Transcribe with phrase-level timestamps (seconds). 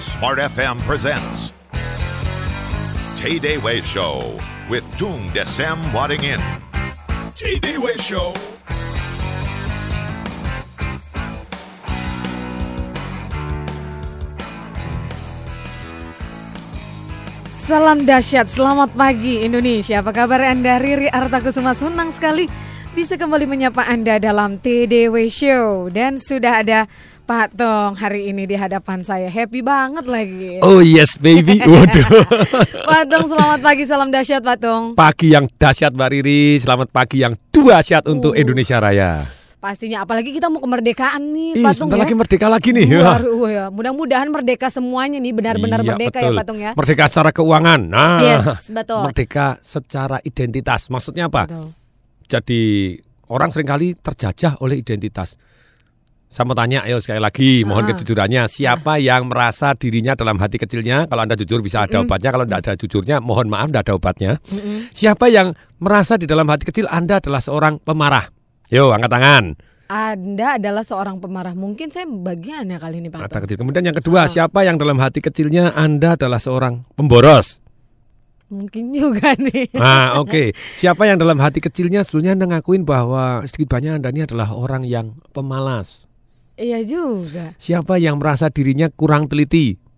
[0.00, 1.52] Smart FM presents
[3.20, 4.32] Tay Day Way Show
[4.72, 6.40] with Tung Desem Wadding In.
[7.36, 8.32] Tay Day Way Show.
[17.52, 20.00] Salam dahsyat, selamat pagi Indonesia.
[20.00, 20.80] Apa kabar Anda?
[20.80, 22.48] Riri Artakusuma senang sekali
[22.96, 26.88] bisa kembali menyapa Anda dalam TDW Show dan sudah ada
[27.30, 29.30] Pak Tong hari ini di hadapan saya.
[29.30, 30.58] Happy banget lagi.
[30.66, 31.62] Oh yes baby.
[31.70, 32.26] Waduh.
[32.82, 34.84] Pak Tong selamat pagi, salam dahsyat Pak Tong.
[34.98, 38.42] Pagi yang dahsyat Mbak Riri, selamat pagi yang dahsyat untuk Uh.
[38.42, 39.22] Indonesia Raya.
[39.62, 42.02] Pastinya apalagi kita mau kemerdekaan nih Ih, Pak Tong ya.
[42.02, 42.98] lagi merdeka lagi nih.
[42.98, 43.64] Luar, wah ya.
[43.70, 46.26] Mudah-mudahan merdeka semuanya nih benar-benar Iya, merdeka betul.
[46.26, 46.70] ya Pak Tong ya.
[46.74, 47.80] Merdeka secara keuangan.
[47.86, 49.06] Nah, Yes, betul.
[49.06, 50.90] merdeka secara identitas.
[50.90, 51.46] Maksudnya apa?
[51.46, 51.78] Betul.
[52.26, 52.62] Jadi
[53.30, 55.38] orang sering kali terjajah oleh identitas.
[56.30, 57.88] Saya mau tanya, ayo sekali lagi, mohon Ah.
[57.90, 58.46] kejujurannya.
[58.46, 62.60] Siapa yang merasa dirinya dalam hati kecilnya, kalau Anda jujur bisa ada obatnya, kalau tidak
[62.62, 64.32] ada jujurnya, mohon maaf, tidak ada obatnya.
[64.94, 68.30] Siapa yang merasa di dalam hati kecil Anda adalah seorang pemarah?
[68.70, 69.44] Yo, angkat tangan.
[69.90, 71.50] Anda adalah seorang pemarah.
[71.50, 73.42] Mungkin saya bagiannya kali ini Pak Mata Tong.
[73.42, 73.58] kecil.
[73.58, 74.30] Kemudian yang kedua, Ah.
[74.30, 77.58] siapa yang dalam hati kecilnya Anda adalah seorang pemboros?
[78.46, 79.74] Mungkin juga nih.
[79.74, 80.54] Nah, oke.
[80.74, 84.86] Siapa yang dalam hati kecilnya sebelumnya Anda ngakuin bahwa sedikit banyak Anda ini adalah orang
[84.86, 86.06] yang pemalas?
[86.60, 87.56] Iya juga.
[87.56, 89.80] Siapa yang merasa dirinya kurang teliti?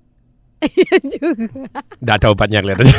[0.63, 1.67] Iya juga.
[1.99, 2.95] Tidak ada obatnya kelihatannya.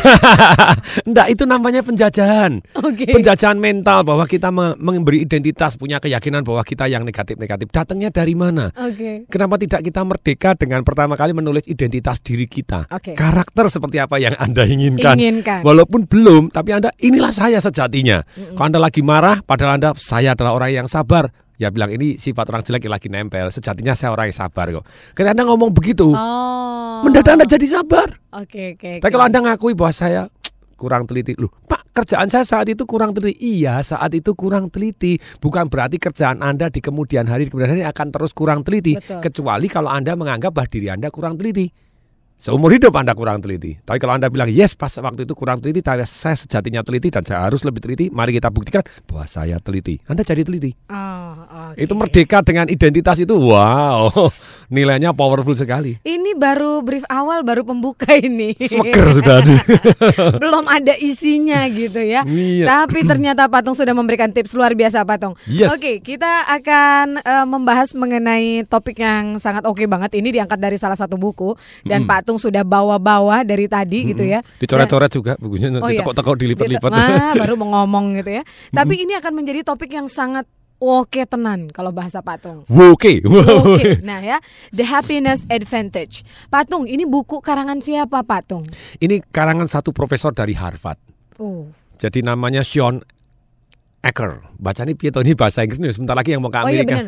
[1.08, 2.60] Enggak, itu namanya penjajahan.
[2.84, 3.08] Oke.
[3.08, 7.72] Penjajahan mental bahwa kita me- memberi identitas, punya keyakinan bahwa kita yang negatif-negatif.
[7.72, 8.68] Datangnya dari mana?
[8.76, 9.32] Oke.
[9.32, 12.92] Kenapa tidak kita merdeka dengan pertama kali menulis identitas diri kita?
[12.92, 13.16] Oke.
[13.16, 15.16] Karakter seperti apa yang Anda inginkan.
[15.16, 15.64] Inginkan.
[15.64, 18.28] Walaupun belum, tapi Anda inilah saya sejatinya.
[18.60, 21.32] Kalau Anda lagi marah, padahal Anda saya adalah orang yang sabar.
[21.64, 23.48] Ya bilang ini sifat orang jelek yang lagi nempel.
[23.48, 24.84] Sejatinya saya orang yang sabar kok.
[25.16, 27.08] Ketika Anda ngomong begitu, Oh.
[27.08, 28.12] mendadak Anda jadi sabar.
[28.36, 29.00] Oke oke.
[29.00, 29.14] Tapi oke.
[29.16, 30.28] kalau Anda ngakui bahwa saya
[30.82, 33.64] kurang teliti, loh Pak kerjaan saya saat itu kurang teliti.
[33.64, 35.16] Iya saat itu kurang teliti.
[35.40, 39.00] Bukan berarti kerjaan Anda di kemudian hari, di kemudian hari akan terus kurang teliti.
[39.00, 39.24] Betul.
[39.24, 41.72] Kecuali kalau Anda menganggap bahwa diri Anda kurang teliti.
[42.44, 43.80] Seumur hidup Anda kurang teliti.
[43.80, 47.24] Tapi kalau Anda bilang, yes pas waktu itu kurang teliti, tapi saya sejatinya teliti dan
[47.24, 49.96] saya harus lebih teliti, mari kita buktikan bahwa saya teliti.
[50.12, 50.76] Anda jadi teliti.
[50.92, 51.80] Oh, oke.
[51.80, 54.12] Itu merdeka dengan identitas itu, wow,
[54.68, 55.98] nilainya powerful sekali.
[56.00, 58.54] Ini baru brief awal, baru pembuka ini.
[58.56, 59.56] Sweger sudah ada.
[60.44, 62.22] Belum ada isinya gitu ya.
[62.24, 62.66] Iya.
[62.86, 65.34] Tapi ternyata Patung sudah memberikan tips luar biasa Patung.
[65.46, 65.74] Yes.
[65.74, 70.14] Oke, kita akan eh, membahas mengenai topik yang sangat oke banget.
[70.14, 72.10] Ini diangkat dari salah satu buku dan Mm.
[72.12, 74.44] Patung sudah bawa-bawa dari tadi gitu ya.
[74.60, 76.04] Dicoret-coret juga bukunya, Oh, iya.
[76.04, 76.92] ditekuk-tekuk, dilipat-lipat.
[76.92, 78.44] Wah, baru mau ngomong gitu ya.
[78.70, 80.44] Tapi ini akan menjadi topik yang sangat
[80.84, 82.68] oke tenan kalau bahasa Patung.
[82.68, 83.24] Oke.
[83.24, 84.44] Oke, nah ya,
[84.76, 86.28] The Happiness Advantage.
[86.52, 88.68] Patung, ini buku karangan siapa Patung?
[89.00, 91.00] Ini karangan satu profesor dari Harvard.
[91.40, 93.00] Oh, Jadi namanya Sean
[94.04, 94.44] Acker.
[94.60, 95.24] Bacanya piye toh?
[95.24, 95.96] ini bahasa Inggris nih.
[95.96, 97.08] Sebentar lagi yang mau ke oh iya Amerika.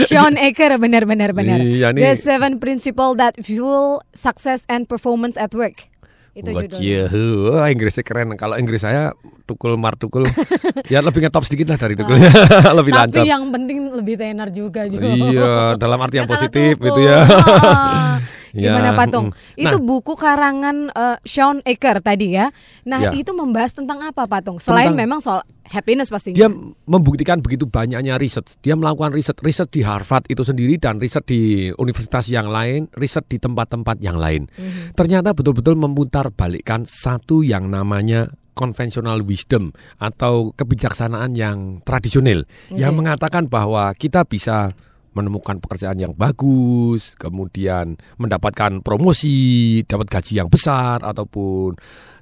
[0.08, 1.60] Sean Aker, benar benar benar.
[1.60, 2.00] Iya, nih.
[2.00, 5.92] The Seven Principle That Fuel Success and Performance at Work.
[6.30, 6.78] Itu Wah, judulnya.
[6.78, 7.02] cie,
[7.50, 8.38] wah, Inggrisnya keren.
[8.38, 9.10] Kalau Inggris saya
[9.44, 10.22] tukul mar tukul,
[10.92, 12.30] ya lebih ngetop sedikit lah dari tukulnya,
[12.78, 13.24] lebih Tapi lancar.
[13.26, 15.10] yang penting lebih tenar juga juga.
[15.10, 16.86] Iya, dalam arti yang positif tukul.
[16.86, 17.18] gitu ya.
[18.50, 18.58] Ah.
[18.58, 19.26] Ya, Gimana Patung?
[19.30, 19.62] mm.
[19.62, 19.84] Itu Nah.
[19.84, 22.50] buku karangan eh, Sean Aker tadi ya.
[22.82, 23.10] Nah, Ya.
[23.12, 24.58] itu membahas tentang apa Patung?
[24.58, 26.34] Selain Tentang- memang soal happiness pastinya.
[26.34, 26.50] Dia
[26.84, 28.58] membuktikan begitu banyaknya riset.
[28.58, 33.22] Dia melakukan riset, riset di Harvard itu sendiri dan riset di universitas yang lain, riset
[33.26, 34.50] di tempat-tempat yang lain.
[34.50, 34.98] Mhm.
[34.98, 42.98] Ternyata betul-betul memutar balikkan satu yang namanya conventional wisdom atau kebijaksanaan yang tradisional yang Oke.
[43.00, 44.74] mengatakan bahwa kita bisa
[45.10, 51.74] menemukan pekerjaan yang bagus, kemudian mendapatkan promosi, dapat gaji yang besar ataupun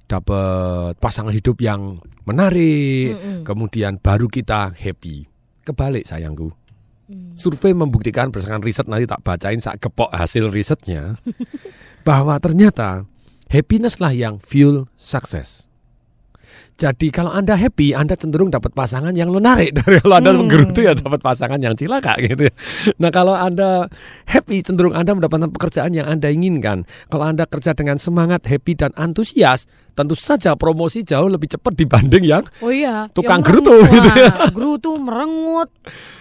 [0.09, 3.41] dapat pasangan hidup yang menarik, Mm-mm.
[3.45, 5.29] kemudian baru kita happy.
[5.69, 6.49] Kebalik sayangku.
[7.09, 7.33] Hmm.
[7.37, 11.17] Survei membuktikan berdasarkan riset nanti tak bacain saat gepok hasil risetnya
[12.09, 13.09] bahwa ternyata
[13.49, 15.68] happiness lah yang fuel sukses.
[16.79, 19.75] Jadi kalau Anda happy, Anda cenderung dapat pasangan yang menarik.
[19.77, 20.39] Dari kalau Anda Hmm.
[20.41, 22.55] menggerutu ya dapat pasangan yang cilaka gitu ya.
[22.97, 23.91] Nah kalau Anda
[24.25, 26.87] happy, cenderung Anda mendapatkan pekerjaan yang Anda inginkan.
[27.07, 32.23] Kalau Anda kerja dengan semangat, happy, dan antusias, tentu saja promosi jauh lebih cepat dibanding
[32.23, 33.91] yang Oh iya, Tukang yang gerutu merengut.
[33.91, 34.31] gitu ya.
[34.31, 35.69] Wah, Gerutu merengut.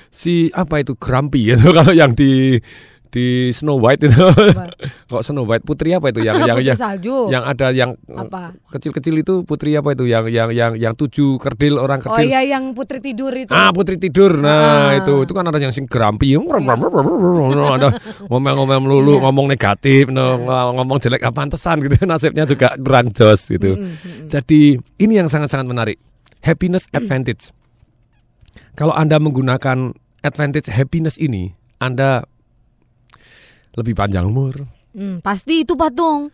[0.09, 2.57] si apa itu grumpy gitu kalau yang di
[3.09, 4.25] di Snow White itu.
[5.11, 7.31] Kok Snow White putri apa itu yang yang yang, salju.
[7.31, 7.95] yang ada yang
[8.67, 12.27] kecil-kecil itu putri apa itu yang yang yang yang tujuh kerdil orang Oh kerdil.
[12.29, 13.49] iya yang putri tidur itu.
[13.49, 14.99] Ah putri tidur, nah Ah.
[14.99, 17.89] itu itu kan ada yang sing gerampi, ada
[18.27, 19.23] ngomel-ngomel melulu, Iya.
[19.23, 20.41] ngomong negatif, no,
[20.73, 23.77] ngomong jelek apa pantesan gitu, nasibnya juga kurang jos gitu.
[23.77, 24.27] Mm, mm, mm.
[24.27, 24.61] Jadi
[24.97, 25.97] ini yang sangat-sangat menarik,
[26.41, 27.53] happiness advantage.
[28.73, 32.25] Kalau anda menggunakan advantage happiness ini, anda
[33.77, 34.65] lebih panjang umur,
[34.97, 36.33] Hmm, pasti itu patung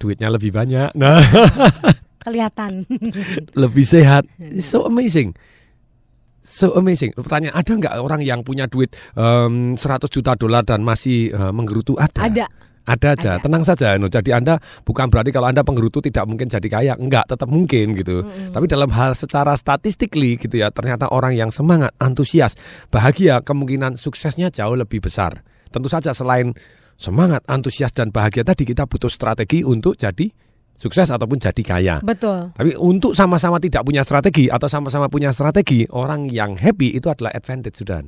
[0.00, 1.20] duitnya lebih banyak, nah
[2.24, 2.86] kelihatan.
[3.62, 5.36] lebih sehat, It's so amazing.
[6.40, 7.12] So amazing.
[7.12, 12.00] Pertanyaan ada nggak orang yang punya duit em, 100 juta dolar dan masih eh, menggerutu?
[12.00, 12.26] Ada.
[12.26, 12.46] Ada.
[12.88, 13.30] Ada aja.
[13.36, 13.42] Ada.
[13.44, 13.94] Tenang saja.
[14.00, 14.08] No.
[14.08, 16.92] Jadi Anda bukan berarti kalau Anda penggerutu tidak mungkin jadi kaya.
[16.96, 18.24] Enggak, tetap mungkin gitu.
[18.24, 22.56] Tapi dalam hal secara statistically gitu ya, ternyata orang yang semangat, antusias,
[22.88, 25.44] bahagia, kemungkinan suksesnya jauh lebih besar.
[25.70, 26.52] Tentu saja selain
[27.00, 30.28] semangat, antusias dan bahagia tadi kita butuh strategi untuk jadi
[30.80, 31.96] sukses ataupun jadi kaya.
[32.00, 32.56] Betul.
[32.56, 37.36] Tapi untuk sama-sama tidak punya strategi atau sama-sama punya strategi, orang yang happy itu adalah
[37.36, 38.00] advantage sudah.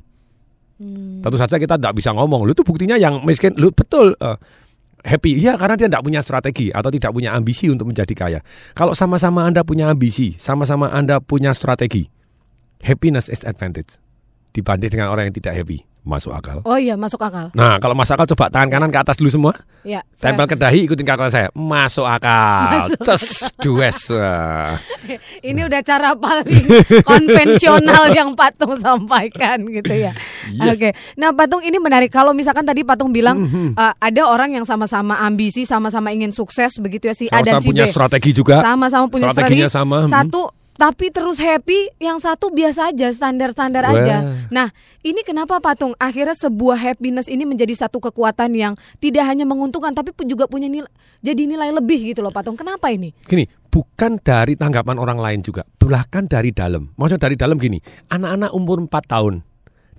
[0.80, 1.20] Hmm.
[1.20, 4.36] Tentu saja kita tidak bisa ngomong, lu itu buktinya yang miskin, lu betul eh,
[5.04, 8.40] happy, ya karena dia tidak punya strategi atau tidak punya ambisi untuk menjadi kaya.
[8.72, 12.08] Kalau sama-sama anda punya ambisi, sama-sama anda punya strategi,
[12.80, 14.00] happiness is advantage
[14.56, 16.58] dibanding dengan orang yang tidak happy, masuk akal.
[16.62, 17.54] Oh iya masuk akal.
[17.54, 19.54] Nah, kalau masuk akal coba tangan kanan ke atas dulu semua.
[19.82, 20.02] Ya.
[20.14, 21.48] Tempel ke dahi ikutin kata saya.
[21.52, 22.90] Masuk akal.
[22.90, 23.24] Masuk Ces,
[23.58, 24.10] dues.
[25.48, 26.66] Ini udah cara paling
[27.08, 30.12] konvensional yang Patung sampaikan gitu ya.
[30.52, 30.74] Yes.
[30.74, 30.88] Oke.
[31.14, 33.74] Nah, Patung ini menarik kalau misalkan tadi Patung bilang Mhm.
[33.74, 37.60] eh, ada orang yang sama-sama ambisi, sama-sama ingin sukses begitu ya si A dan Sama-sama
[37.60, 37.90] si punya B.
[37.90, 38.56] strategi juga.
[38.60, 39.74] Sama-sama punya Strateginya strategi.
[39.74, 40.10] sama, mhm.
[40.10, 40.42] Satu
[40.82, 43.94] tapi terus happy, yang satu biasa aja, standar-standar Wah.
[44.02, 44.16] aja.
[44.50, 44.66] Nah,
[45.06, 45.94] ini kenapa Patung?
[45.94, 50.66] Akhirnya sebuah happiness ini menjadi satu kekuatan yang tidak hanya menguntungkan tapi pun juga punya
[50.66, 50.90] nilai
[51.22, 52.58] jadi nilai lebih gitu loh Patung.
[52.58, 53.14] Kenapa ini?
[53.14, 56.90] Gini, bukan dari tanggapan orang lain juga, bahkan dari dalam.
[56.98, 57.78] Maksudnya dari dalam gini,
[58.10, 59.34] anak-anak umur 4 tahun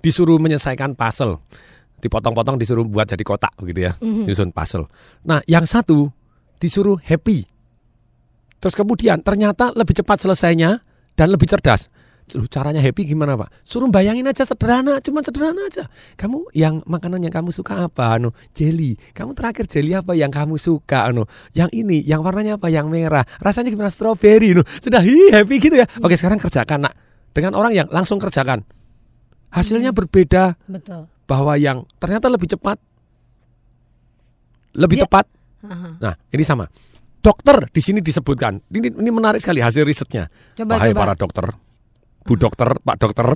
[0.04, 1.40] disuruh menyelesaikan puzzle.
[2.04, 4.84] Dipotong-potong disuruh buat jadi kotak begitu ya, nyusun puzzle.
[5.24, 6.12] Nah, yang satu
[6.60, 7.53] disuruh happy.
[8.64, 10.80] Terus kemudian ternyata lebih cepat selesainya
[11.12, 11.92] dan lebih cerdas.
[12.48, 13.52] Caranya happy gimana pak?
[13.60, 15.84] Suruh bayangin aja sederhana, cuma sederhana aja.
[16.16, 18.16] Kamu yang makanan yang kamu suka apa?
[18.16, 18.96] Anu jelly.
[19.12, 21.04] Kamu terakhir jelly apa yang kamu suka?
[21.04, 22.72] Anu yang ini, yang warnanya apa?
[22.72, 23.28] Yang merah.
[23.44, 23.92] Rasanya gimana?
[23.92, 24.56] Strawberry.
[24.56, 24.64] Anu.
[24.80, 25.84] Sudah hi, happy gitu ya.
[26.00, 26.96] Oke sekarang kerjakan nak.
[27.36, 28.64] Dengan orang yang langsung kerjakan.
[29.52, 31.04] Hasilnya berbeda Betul.
[31.28, 32.80] bahwa yang ternyata lebih cepat,
[34.72, 35.28] lebih Dia- tepat.
[36.00, 36.64] Nah ini sama.
[37.24, 38.60] Dokter di sini disebutkan.
[38.68, 40.28] Ini, ini menarik sekali hasil risetnya.
[40.52, 41.00] Coba Wahai coba.
[41.00, 41.46] para dokter,
[42.20, 43.28] bu dokter, pak dokter,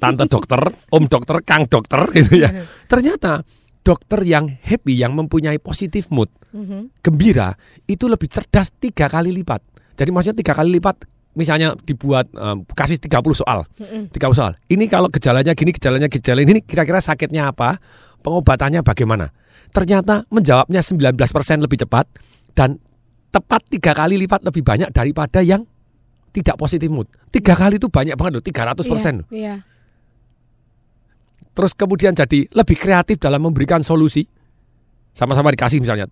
[0.00, 2.48] tante dokter, om dokter, kang dokter, gitu ya.
[2.88, 3.44] Ternyata
[3.80, 6.96] dokter yang happy, yang mempunyai positif mood, Mhm.
[6.98, 7.52] gembira,
[7.84, 9.60] itu lebih cerdas tiga kali lipat.
[9.94, 14.08] Jadi maksudnya tiga kali lipat, misalnya dibuat em, kasih 30 soal, Mm-mm.
[14.08, 14.52] 30 soal.
[14.64, 17.76] Ini kalau gejalanya gini, gejalanya gejala ini, kira-kira sakitnya apa,
[18.20, 19.28] pengobatannya bagaimana.
[19.70, 21.20] Ternyata menjawabnya 19%
[21.60, 22.08] lebih cepat
[22.52, 22.80] dan
[23.30, 25.62] tepat tiga kali lipat lebih banyak daripada yang
[26.30, 27.06] tidak positif mood.
[27.30, 29.14] Tiga kali itu banyak banget loh, 300 persen.
[29.30, 29.54] Iya, iya.
[31.50, 34.22] Terus kemudian jadi lebih kreatif dalam memberikan solusi.
[35.10, 36.06] Sama-sama dikasih misalnya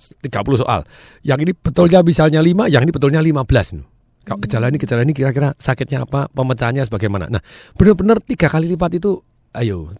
[0.00, 0.26] 30
[0.58, 0.82] soal.
[1.22, 3.78] Yang ini betulnya misalnya 5, yang ini betulnya 15.
[3.78, 3.86] nih.
[4.26, 7.32] Kalau gejala ini, gejala ini kira-kira sakitnya apa, pemecahannya sebagaimana.
[7.32, 7.40] Nah,
[7.78, 9.22] benar-benar tiga kali lipat itu,
[9.56, 9.94] ayo,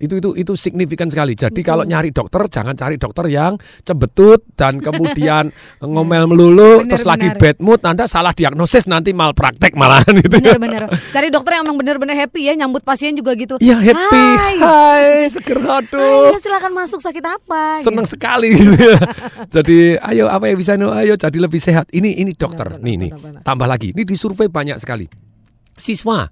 [0.00, 1.36] itu itu itu signifikan sekali.
[1.36, 5.52] Jadi kalau nyari dokter jangan cari dokter yang cebetut dan kemudian
[5.84, 7.40] ngomel melulu, Benar, terus lagi benar.
[7.40, 10.40] bad mood, anda salah diagnosis nanti malpraktek malahan gitu.
[10.40, 10.88] Bener-bener.
[11.12, 13.60] Cari dokter yang emang bener-bener happy ya nyambut pasien juga gitu.
[13.60, 14.56] Iya happy, Hai.
[14.58, 16.32] hai, seger aduh.
[16.32, 17.84] Ayo silakan masuk sakit apa?
[17.84, 18.14] seneng gitu.
[18.16, 18.88] sekali gitu.
[19.50, 19.78] jadi
[20.12, 23.10] ayo apa yang bisa no ayo jadi lebih sehat ini ini dokter Benar, nih nih
[23.14, 23.42] benar, benar.
[23.42, 25.06] tambah lagi ini disurvei banyak sekali
[25.74, 26.28] siswa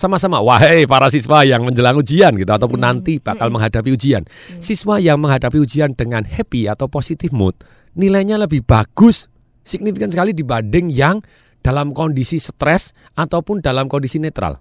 [0.00, 0.40] sama-sama.
[0.40, 4.24] Wahai para siswa yang menjelang ujian gitu ataupun nanti bakal menghadapi ujian.
[4.56, 7.52] Siswa yang menghadapi ujian dengan happy atau positif mood
[7.94, 9.26] nilainya lebih bagus
[9.66, 11.18] signifikan sekali dibanding yang
[11.60, 14.56] dalam kondisi stres ataupun dalam kondisi netral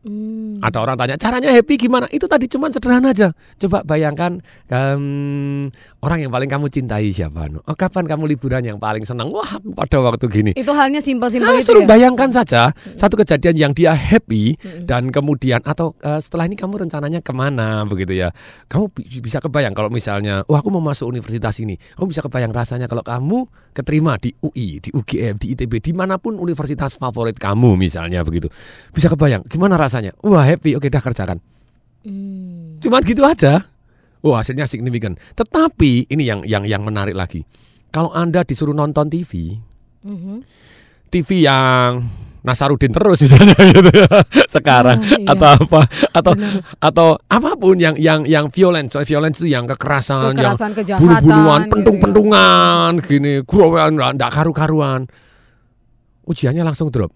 [0.00, 0.64] Hmm.
[0.64, 2.08] ada orang tanya caranya happy gimana?
[2.08, 3.36] Itu tadi cuman sederhana aja.
[3.60, 4.40] Coba bayangkan
[4.72, 5.68] em,
[6.00, 7.52] orang yang paling kamu cintai siapa?
[7.68, 9.28] Oh, kapan kamu liburan yang paling senang?
[9.28, 10.50] Wah, pada waktu gini.
[10.56, 11.88] Itu halnya simpel-simpel Nah, itu suruh ya.
[11.88, 14.56] bayangkan saja satu kejadian yang dia happy
[14.88, 18.32] dan kemudian atau eh, setelah ini kamu rencananya ke mana begitu ya?
[18.72, 22.56] Kamu bi- bisa kebayang kalau misalnya, wah aku mau masuk universitas ini, kamu bisa kebayang
[22.56, 23.44] rasanya kalau kamu
[23.76, 28.48] keterima di UI, di UGM, di ITB, di mana pun universitas favorit kamu misalnya begitu,
[28.90, 29.89] bisa kebayang gimana rasanya?
[30.20, 31.38] Wah happy, oke dah kerjakan.
[32.00, 32.78] Hmm.
[32.78, 33.66] Cuman gitu aja.
[34.20, 35.16] Oh hasilnya signifikan.
[35.32, 37.42] Tetapi ini yang yang yang menarik lagi.
[37.88, 39.58] Kalau anda disuruh nonton TV,
[40.00, 40.40] Mhm.
[41.08, 42.06] TV yang
[42.40, 44.08] Nasarudin terus misalnya gitu ya
[44.48, 45.28] sekarang Ah, iya.
[45.28, 46.52] atau apa atau Benar.
[46.80, 51.36] atau apa pun yang yang yang violence violence itu yang kekerasan, yang Kekerasan, kejahatan, bulu-buluan
[51.58, 51.72] gitu ya.
[51.76, 55.04] pentung-pentungan gini kurowan ndak karu-karuan
[56.24, 57.12] ujiannya langsung drop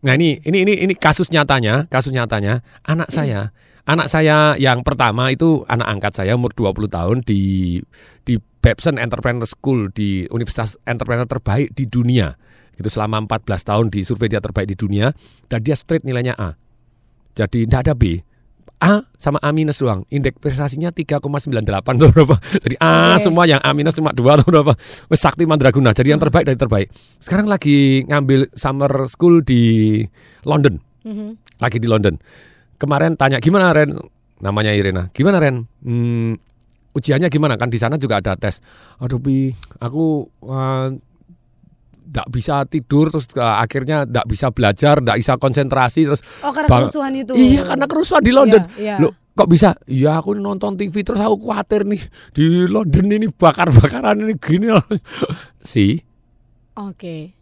[0.00, 2.64] nah ini ini ini ini kasus nyatanya kasus nyatanya.
[2.88, 3.52] Anak saya
[3.84, 7.76] anak saya yang pertama itu anak angkat saya umur 20 tahun di
[8.22, 12.36] di Babson Entrepreneur School di Universitas Entrepreneur terbaik di dunia.
[12.76, 15.12] Itu selama 14 tahun di survei dia terbaik di dunia
[15.52, 16.56] dan dia straight nilainya A.
[17.36, 18.29] Jadi tidak ada B
[18.80, 20.08] A sama A minus doang.
[20.08, 22.36] Indeks prestasinya 3,98 tuh berapa.
[22.64, 23.28] Jadi A Oke.
[23.28, 24.72] semua yang A minus cuma 2 atau berapa.
[25.12, 25.92] Wes Sakti Mandraguna.
[25.92, 26.88] Jadi yang terbaik dari terbaik.
[27.20, 30.00] Sekarang lagi ngambil summer school di
[30.48, 30.80] London.
[31.04, 31.60] Mhm.
[31.60, 32.16] Lagi di London.
[32.80, 33.92] Kemarin tanya gimana Ren?
[34.40, 35.12] Namanya Irena.
[35.12, 35.68] Gimana Ren?
[35.84, 36.40] Hmm,
[36.96, 37.60] ujiannya gimana?
[37.60, 38.64] Kan di sana juga ada tes.
[38.96, 40.24] Aduh Pi, aku
[42.10, 46.66] tidak bisa tidur terus uh, akhirnya tidak bisa belajar, tidak bisa konsentrasi terus Oh karena
[46.66, 47.32] Bang- kerusuhan itu.
[47.38, 48.62] Iya karena kerusuhan di London.
[48.74, 48.94] Iya, iya.
[48.98, 49.78] Loh, kok bisa?
[49.86, 52.02] Iya aku nonton TV terus aku khawatir nih
[52.34, 54.82] di London ini bakar-bakaran ini gini loh.
[55.62, 56.02] sih.
[56.74, 57.38] Oke.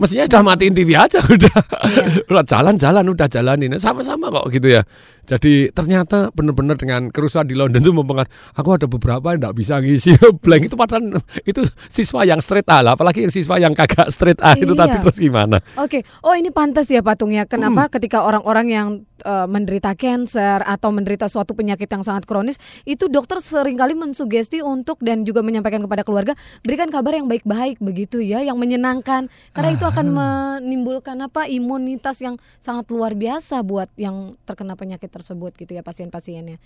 [0.00, 1.56] Mestinya sudah matiin TV aja udah.
[1.84, 2.24] Iya.
[2.30, 4.82] udah jalan-jalan udah jalanin sama-sama kok gitu ya.
[5.30, 8.58] Jadi ternyata benar-benar dengan kerusuhan di London itu mempengaruhi.
[8.58, 12.82] Aku ada beberapa yang tidak bisa ngisi blank itu padahal itu siswa yang straight A
[12.82, 14.80] lah, apalagi yang siswa yang kagak straight A itu Iya.
[14.90, 15.62] tadi terus gimana?
[15.78, 17.46] Oke, oh ini pantas ya patungnya.
[17.46, 17.92] Kenapa Hmm.
[17.94, 18.88] ketika orang-orang yang
[19.20, 22.56] eh, menderita cancer atau menderita suatu penyakit yang sangat kronis,
[22.88, 26.32] itu dokter sering kali mensugesti untuk dan juga menyampaikan kepada keluarga
[26.64, 29.28] berikan kabar yang baik-baik begitu ya, yang menyenangkan.
[29.52, 35.19] Karena itu akan menimbulkan apa imunitas yang sangat luar biasa buat yang terkena penyakit tersebut
[35.56, 36.58] gitu ya pasien-pasiennya.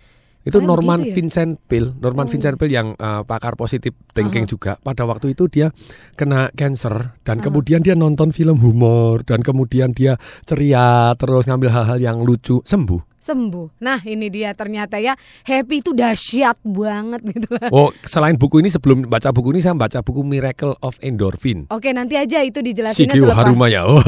[0.44, 1.16] Itu Norman ya?
[1.16, 2.30] Vincent Peale, Norman Oh.
[2.30, 4.52] Vincent Peale yang uh, pakar positif thinking Aha.
[4.52, 4.72] juga.
[4.76, 5.72] Pada waktu itu dia
[6.20, 7.44] kena cancer dan Aha.
[7.48, 13.13] kemudian dia nonton film humor dan kemudian dia ceria terus ngambil hal-hal yang lucu sembuh.
[13.24, 13.80] Sembuh.
[13.80, 17.48] Nah, ini dia ternyata ya happy itu dahsyat banget gitu.
[17.72, 21.64] Oh, selain buku ini sebelum baca buku ini saya baca buku Miracle of Endorphin.
[21.72, 23.80] Oke, nanti aja itu dijelasinnya Sikio selepas Harumaya.
[23.94, 24.00] Oh.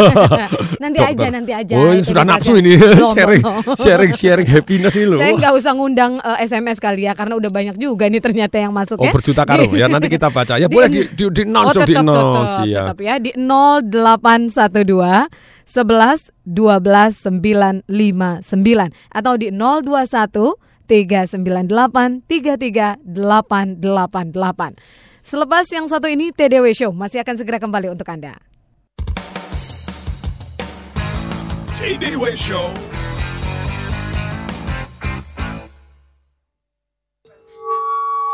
[0.77, 1.17] nanti Dokter.
[1.17, 1.75] aja nanti aja.
[1.77, 2.77] Oh, ini sudah nafsu ini
[3.17, 3.43] sharing,
[3.75, 5.17] sharing, sharing happiness ini loh.
[5.17, 8.71] Saya nggak usah ngundang eh, SMS kali ya karena udah banyak juga nih ternyata yang
[8.71, 9.13] masuk Oh ya.
[9.13, 11.89] berjuta karung ya nanti kita baca ya Di- boleh di di, di Oh announce dong,
[11.89, 12.81] di tetap, tetap, iya.
[12.85, 15.29] tetap ya di 0812
[15.67, 20.55] 11 12 959 atau di 021
[20.87, 24.79] 398 33888.
[25.27, 28.39] Selepas yang satu ini TDW Show masih akan segera kembali untuk Anda.
[31.75, 32.71] TDW Show.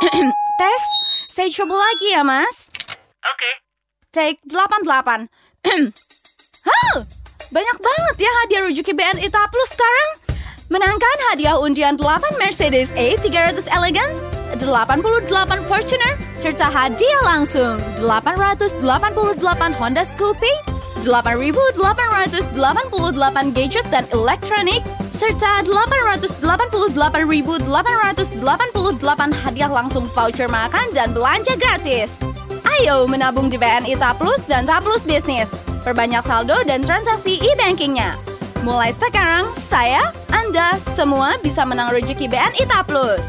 [0.60, 0.82] Tes,
[1.32, 2.68] saya coba lagi ya, Mas.
[3.24, 3.50] Oke.
[4.12, 5.32] Take 88.
[6.68, 7.08] Hah,
[7.52, 10.24] banyak banget ya hadiah Rujuki BNI Ta Plus sekarang.
[10.72, 14.24] Menangkan hadiah undian 8 Mercedes A 300 Elegance,
[14.56, 15.28] 88
[15.68, 18.80] Fortuner, serta hadiah langsung 888
[19.76, 20.48] Honda Scoopy,
[21.04, 22.56] 8.888
[23.52, 24.80] gadget dan elektronik,
[25.12, 27.68] serta 888.888
[29.44, 32.08] hadiah langsung voucher makan dan belanja gratis.
[32.80, 35.52] Ayo menabung di BNI Ta Plus dan Ta Plus Bisnis.
[35.82, 38.14] Perbanyak saldo dan transaksi e-bankingnya.
[38.62, 43.26] Mulai sekarang, saya, Anda, semua bisa menang rezeki BNI Ta Plus.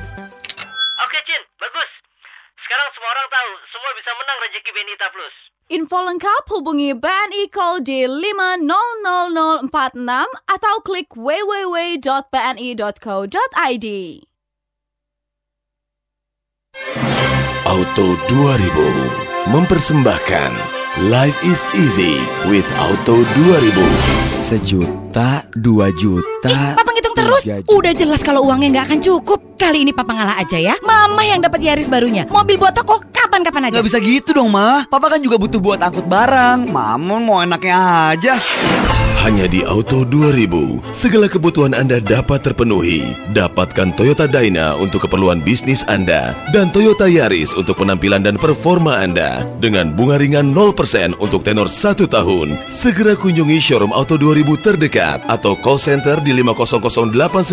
[1.01, 1.41] Oke, Cin.
[1.57, 1.91] Bagus.
[2.61, 5.33] Sekarang semua orang tahu, semua bisa menang rezeki Benita Plus.
[5.73, 9.73] Info lengkap hubungi BNI Call di 500046
[10.45, 12.07] atau klik www.bni.co.id.
[17.65, 24.37] Auto 2000 mempersembahkan Life is easy with Auto 2000.
[24.37, 26.77] Sejuta, dua juta.
[26.77, 27.41] Papa ngitung terus.
[27.41, 27.65] juta.
[27.65, 29.57] Udah jelas kalau uangnya nggak akan cukup.
[29.57, 30.77] Kali ini Papa ngalah aja ya.
[30.85, 32.29] Mama yang dapat Yaris barunya.
[32.29, 33.81] Mobil buat toko kapan-kapan aja.
[33.81, 34.85] Nggak bisa gitu dong, Ma.
[34.85, 36.69] Papa kan juga butuh buat angkut barang.
[36.69, 38.37] Mama mau enaknya aja.
[39.23, 43.15] Hanya di Auto 2000, segala kebutuhan Anda dapat terpenuhi.
[43.31, 49.47] Dapatkan Toyota Dyna untuk keperluan bisnis Anda dan Toyota Yaris untuk penampilan dan performa Anda
[49.63, 52.67] dengan bunga ringan 0% untuk tenor 1 tahun.
[52.67, 57.47] Segera kunjungi showroom Auto 2000 terdekat atau call center di 500898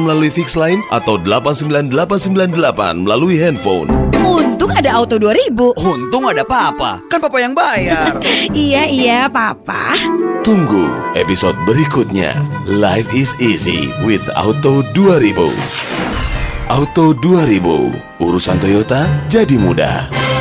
[0.00, 3.92] melalui fix line atau 89898 melalui handphone.
[4.24, 5.76] Untung ada Auto 2000.
[5.76, 7.04] Untung ada Papa.
[7.12, 8.16] Kan Papa yang bayar.
[8.56, 9.92] iya iya Papa.
[10.40, 12.32] Tunggu episode berikutnya.
[12.66, 15.52] Life is easy with Auto 2000.
[16.72, 18.22] Auto 2000.
[18.22, 20.31] Urusan Toyota jadi mudah.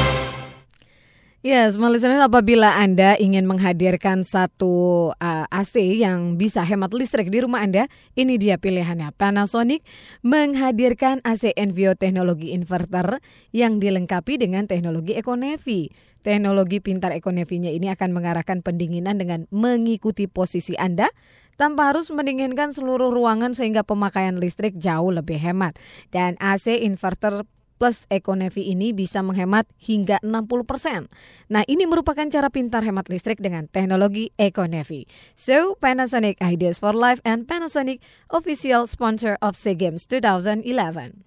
[1.42, 7.42] Ya, semua listener apabila Anda ingin menghadirkan satu uh, AC yang bisa hemat listrik di
[7.42, 9.10] rumah Anda, ini dia pilihannya.
[9.18, 9.82] Panasonic
[10.22, 13.18] menghadirkan AC Envio teknologi inverter
[13.58, 15.90] yang dilengkapi dengan teknologi Econevi.
[16.22, 21.10] Teknologi pintar Econevi-nya ini akan mengarahkan pendinginan dengan mengikuti posisi Anda
[21.58, 25.74] tanpa harus mendinginkan seluruh ruangan sehingga pemakaian listrik jauh lebih hemat.
[26.14, 27.50] Dan AC inverter
[27.82, 31.10] plus Econevi ini bisa menghemat hingga 60%.
[31.50, 35.10] Nah, ini merupakan cara pintar hemat listrik dengan teknologi Econevi.
[35.34, 37.98] So, Panasonic Ideas for Life and Panasonic
[38.30, 41.26] official sponsor of SEA Games 2011.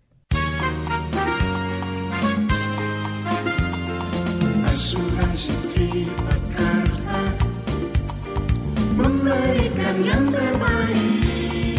[4.63, 7.19] Asuransi Tripakarta
[8.95, 11.19] memberikan yang terbaik.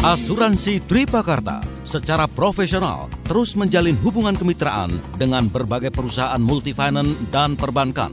[0.04, 8.10] Asuransi Tripakarta secara profesional terus menjalin hubungan kemitraan dengan berbagai perusahaan multifinance dan perbankan.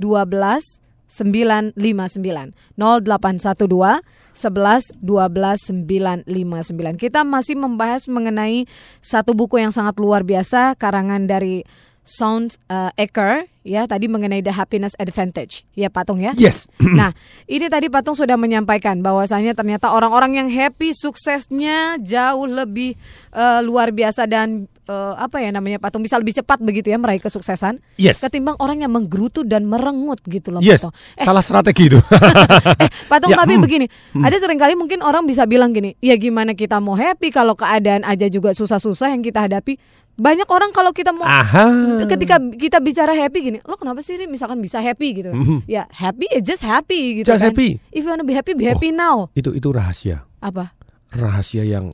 [0.01, 4.05] 12 959 0812
[4.37, 7.01] 11 12 959.
[7.01, 8.69] Kita masih membahas mengenai
[9.01, 11.65] satu buku yang sangat luar biasa karangan dari
[12.09, 16.33] Sound uh, Ecker ya tadi mengenai the happiness advantage ya Patung ya.
[16.33, 16.65] Yes.
[16.99, 17.13] nah,
[17.45, 22.97] ini tadi Patung sudah menyampaikan bahwasanya ternyata orang-orang yang happy suksesnya jauh lebih
[23.29, 27.21] uh, luar biasa dan uh, apa ya namanya Patung bisa lebih cepat begitu ya meraih
[27.21, 28.25] kesuksesan Yes.
[28.25, 30.93] ketimbang orang yang menggerutu dan merengut gitu loh Yes, Patung.
[31.21, 31.99] salah strategi itu.
[32.83, 33.85] eh, Patung Ya, tapi hmm, begini,
[34.25, 38.01] ada sering kali mungkin orang bisa bilang gini, ya gimana kita mau happy kalau keadaan
[38.01, 39.77] aja juga susah-susah yang kita hadapi.
[40.19, 42.03] Banyak orang kalau kita mau Aha.
[42.09, 45.31] ketika kita bicara happy gini, lo kenapa sih misalkan bisa happy gitu?
[45.31, 45.63] Mhm.
[45.69, 47.53] Ya happy ya just happy gitu Just kan.
[47.53, 47.77] happy.
[47.93, 49.29] If you wanna be happy, be happy now.
[49.37, 50.25] itu itu rahasia.
[50.43, 50.73] Apa?
[51.13, 51.93] Rahasia yang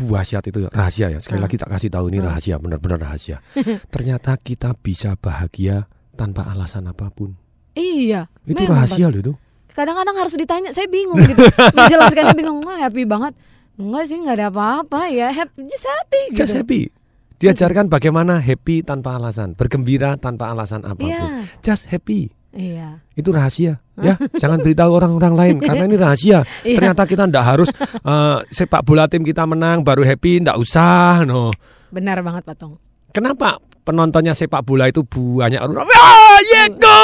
[0.00, 1.18] dahsyat itu rahasia ya.
[1.20, 1.44] Sekali Ah.
[1.44, 3.44] lagi tak kasih tahu ini rahasia, benar-benar rahasia.
[3.94, 5.84] Ternyata kita bisa bahagia
[6.14, 7.36] tanpa alasan apa pun.
[7.72, 8.26] Iya.
[8.44, 9.32] Itu memang, rahasia loh itu.
[9.70, 11.40] Kadang-kadang harus ditanya, saya bingung gitu.
[11.76, 13.32] Menjelaskannya bingung, wah happy banget.
[13.78, 15.30] Enggak sih, nggak ada apa-apa ya.
[15.30, 16.38] Happy, just happy gitu.
[16.42, 16.90] Just happy.
[17.40, 21.08] Diajarkan bagaimana happy tanpa alasan, bergembira tanpa alasan apa pun.
[21.08, 21.48] Iya.
[21.64, 22.28] Just happy.
[22.50, 22.98] Iya.
[23.14, 24.14] Itu rahasia ya.
[24.36, 26.38] Jangan beritahu orang-orang lain karena ini rahasia.
[26.66, 26.76] Iya.
[26.76, 27.68] Ternyata kita ndak harus
[28.02, 31.54] eh, sepak bola tim kita menang baru happy, ndak usah no.
[31.94, 32.76] Benar banget Patung.
[33.10, 35.86] Kenapa penontonnya sepak bola itu banyak orang
[36.70, 36.98] Go!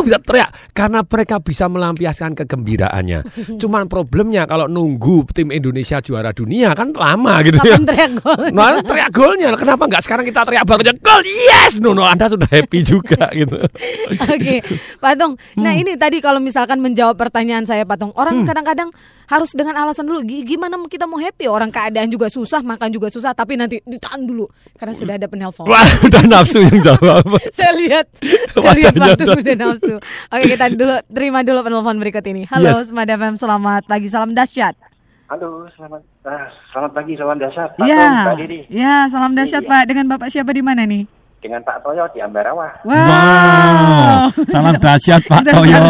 [0.00, 3.20] bisa teriak karena mereka bisa melampiaskan kegembiraannya.
[3.60, 7.76] Cuman problemnya kalau nunggu tim Indonesia juara dunia kan lama gitu ya.
[7.76, 8.48] Teriak gol?
[8.50, 9.52] Nah, teriak golnya.
[9.54, 11.20] Kenapa nggak sekarang kita teriak aja gol?
[11.22, 13.60] Yes, no, no, Anda sudah happy juga gitu.
[14.16, 14.64] Oke,
[14.96, 15.36] Patung.
[15.56, 15.82] Nah Hmm.
[15.82, 18.88] ini tadi kalau misalkan menjawab pertanyaan saya Patung, orang kadang-kadang
[19.26, 20.22] harus dengan alasan dulu.
[20.22, 21.46] Gi- Gimana kita mau happy?
[21.46, 25.68] Orang keadaan juga susah, makan juga susah, tapi nanti ditahan dulu karena sudah ada penelpon.
[25.68, 27.22] Wah, udah nafsu yang jawab.
[27.52, 28.06] saya lihat,
[28.52, 29.56] saya lihat Patung udah.
[29.56, 29.94] nafsu.
[30.28, 32.42] Oke, kita dulu terima dulu penelpon berikut ini.
[32.46, 32.88] Halo, Yes.
[32.88, 34.74] Smart FM, selamat pagi, salam dahsyat.
[35.26, 37.70] Halo, selamat ah, selamat pagi, salam dahsyat.
[37.72, 38.58] Pak Iya, Tom, Pak Didi.
[38.68, 39.70] ya, salam dahsyat Iya.
[39.70, 39.82] Pak.
[39.84, 41.06] Dengan Bapak siapa di mana nih?
[41.40, 42.68] Dengan Pak Toyo di Ambarawa.
[42.84, 45.80] Wow, salam dahsyat Pak Toyo.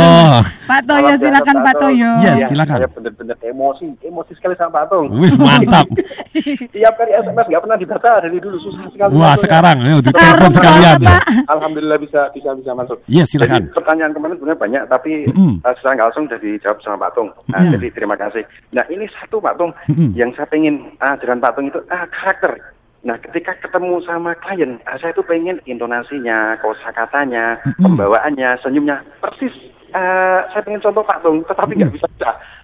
[0.71, 2.11] Pak Toyo silakan Pak Toyo.
[2.23, 2.37] Yes.
[2.39, 2.79] Iya, silakan.
[2.79, 5.07] Saya benar-benar emosi, emosi sekali sama Pak Tung.
[5.19, 5.87] Wis mantap.
[6.75, 9.11] Tiap kali SMS nggak pernah dibaca dari dulu susah sekali.
[9.17, 9.87] Wah, Pak sekarang ya.
[9.91, 11.01] ayo ditelepon sekalian.
[11.49, 12.99] Alhamdulillah bisa bisa bisa masuk.
[13.11, 13.67] Iya, silakan.
[13.67, 17.31] Jadi pertanyaan kemarin sebenarnya banyak, tapi uh, secara nggak langsung sudah dijawab sama Pak Tung.
[17.49, 17.79] Nah, Mm.
[17.79, 18.43] Jadi terima kasih.
[18.75, 19.71] Nah ini satu Pak Tung
[20.19, 22.80] yang saya pengen ah, dengan Pak Tung itu ah, karakter.
[23.01, 29.53] Nah ketika ketemu sama klien, ah, saya tuh pengen intonasinya, kosakatanya, pembawaannya, senyumnya persis.
[29.97, 32.07] ah, saya pengen contoh Pak Tung, tetapi nggak bisa.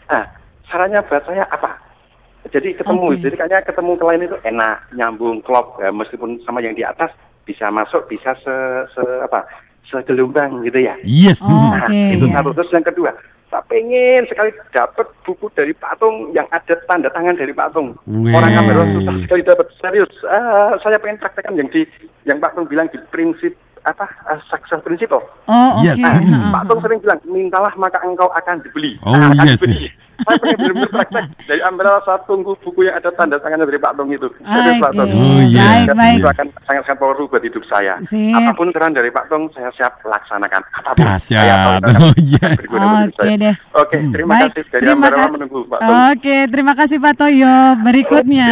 [0.06, 0.22] Nah,
[0.70, 1.74] sarannya buat saya apa?
[2.54, 3.18] Jadi ketemu, Oke.
[3.18, 7.10] jadi kayaknya ketemu klien itu enak, nyambung, klop, ya, meskipun sama yang di atas
[7.42, 8.54] bisa masuk, bisa se,
[8.94, 9.42] se apa,
[9.90, 10.94] segelombang gitu ya.
[11.02, 11.42] Yes.
[11.42, 11.50] Oh.
[11.50, 12.50] Nah, oke, itu satu.
[12.54, 13.10] Terus yang kedua,
[13.56, 17.96] saya pengen sekali dapat buku dari Pak Tung yang ada tanda tangan dari Pak Tung.
[18.04, 18.36] Wih.
[18.36, 19.72] Orang kamera susah sekali dapat.
[19.80, 21.88] Serius, Ah, saya pengen praktekkan yang di
[22.28, 25.22] yang Pak Tung bilang di prinsip apa uh, success principle.
[25.46, 25.86] Oh, oke.
[25.86, 26.02] Yes.
[26.02, 26.50] Nah, Mm.
[26.50, 28.98] Pak Tung sering bilang, mintalah maka engkau akan dibeli.
[29.00, 29.62] Oh, Nah, akan yes.
[29.62, 29.86] dibeli.
[30.16, 33.92] Saya pengen benar-benar praktek dari Ambara saya tunggu buku yang ada tanda tangannya dari Pak
[33.94, 34.26] Tung itu.
[34.34, 35.10] Serius, Pak Oke, Tung.
[35.12, 35.60] Oh, yes.
[35.60, 36.16] baik, baik.
[36.16, 37.94] Itu akan sangat-sangat powerful buat hidup saya.
[38.02, 38.32] Sip.
[38.32, 40.60] Apa pun saran dari Pak Tung, saya siap laksanakan.
[40.74, 41.04] Apa pun.
[41.04, 41.44] Dahsyat.
[41.44, 41.54] Saya
[41.86, 42.60] Oh, yes.
[42.66, 43.36] Oke saya.
[43.36, 43.54] deh.
[43.72, 45.96] Oke, terima Baik, kasih dari terima Ambarawa menunggu Pak Tung.
[46.10, 47.56] Oke, terima kasih Pak Toyo.
[47.80, 48.50] Berikutnya,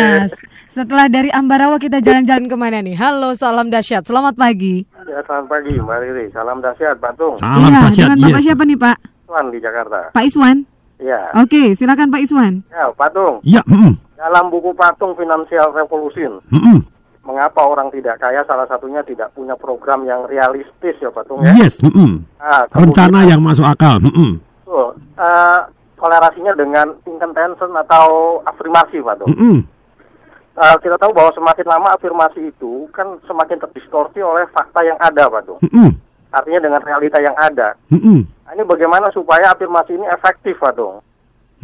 [0.69, 2.95] setelah dari Ambarawa kita jalan-jalan ke mana nih?
[2.95, 4.05] Halo, salam dahsyat.
[4.05, 4.85] Selamat pagi.
[5.05, 6.27] Ya, selamat pagi Mbak Riri.
[6.31, 7.35] Salam dahsyat Pak Tung.
[7.37, 8.07] Salam iya, dahsyat.
[8.09, 8.47] dengan Bapak Yes.
[8.47, 8.97] siapa nih Pak?
[9.25, 9.99] Tuan di Jakarta.
[10.11, 10.57] Pak Iswan.
[10.97, 11.21] Iya.
[11.37, 12.53] Oke, silakan Pak Iswan.
[12.67, 13.35] Ya, Pak Tung.
[13.43, 13.93] Ya, mm.
[14.17, 16.81] Dalam buku Patung Financial Revolution, Mm-mm.
[17.23, 21.53] mengapa orang tidak kaya salah satunya tidak punya program yang realistis ya Pak Tung ya?
[21.55, 21.85] Yes.
[21.85, 22.25] mm-mm.
[22.39, 24.01] Ah, kemudian- Rencana yang masuk akal.
[24.01, 24.41] mm-mm.
[24.65, 24.89] Betul.
[25.15, 25.61] Eh,
[25.95, 28.07] toleransinya dengan intention atau
[28.43, 29.29] afirmasi Pak Tung.
[30.55, 35.27] Eh, kita tahu bahwa semakin lama afirmasi itu kan semakin terdistorsi oleh fakta yang ada
[35.27, 35.59] Pak Tung.
[35.67, 35.91] Mm-mm.
[36.31, 37.75] Artinya dengan realita yang ada.
[37.91, 38.23] Mm-mm.
[38.23, 41.03] Nah, ini bagaimana supaya afirmasi ini efektif Pak Tung?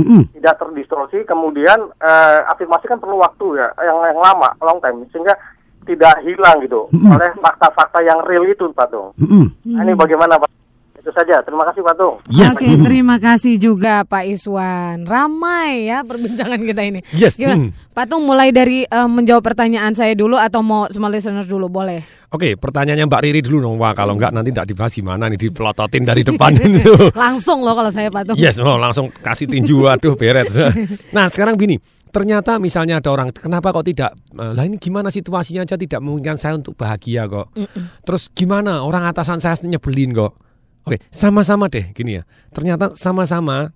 [0.01, 0.33] Mm-mm.
[0.33, 5.37] tidak terdistorsi kemudian eh, afirmasi kan perlu waktu ya yang yang lama long time sehingga
[5.85, 7.15] tidak hilang gitu Mm-mm.
[7.15, 9.15] oleh fakta-fakta yang real itu Pak Tung.
[9.23, 9.55] Mm-mm.
[9.71, 10.51] Nah, ini bagaimana Pak?
[11.01, 11.41] Itu saja.
[11.41, 12.21] Terima kasih Pak Tung.
[12.29, 12.53] Yes.
[12.53, 12.83] Oke, mm.
[12.87, 15.09] terima kasih juga Pak Iswan.
[15.09, 17.01] Ramai ya perbincangan kita ini.
[17.17, 17.73] Yes, Gimana?
[17.73, 17.97] hmm.
[17.97, 22.05] Pak Tung mulai dari eh, menjawab pertanyaan saya dulu atau mau semua listener dulu boleh?
[22.31, 23.77] Oke, pertanyaannya Mbak Riri dulu dong.
[23.81, 27.11] Wah, kalau enggak nanti enggak dibahas gimana nih dipelototin dari depan itu.
[27.17, 28.37] Langsung loh kalau saya Pak Tung.
[28.37, 30.47] Yes, oh, langsung kasih tinju, aduh beret.
[31.17, 31.81] Nah, sekarang gini,
[32.15, 36.39] ternyata misalnya ada orang, kenapa kok tidak, eh, lah ini gimana situasinya aja tidak memungkinkan
[36.39, 37.51] saya untuk bahagia kok.
[38.07, 40.50] Terus gimana orang atasan saya nyebelin kok.
[40.89, 42.23] Oke, sama-sama deh gini ya.
[42.51, 43.73] Ternyata sama-sama,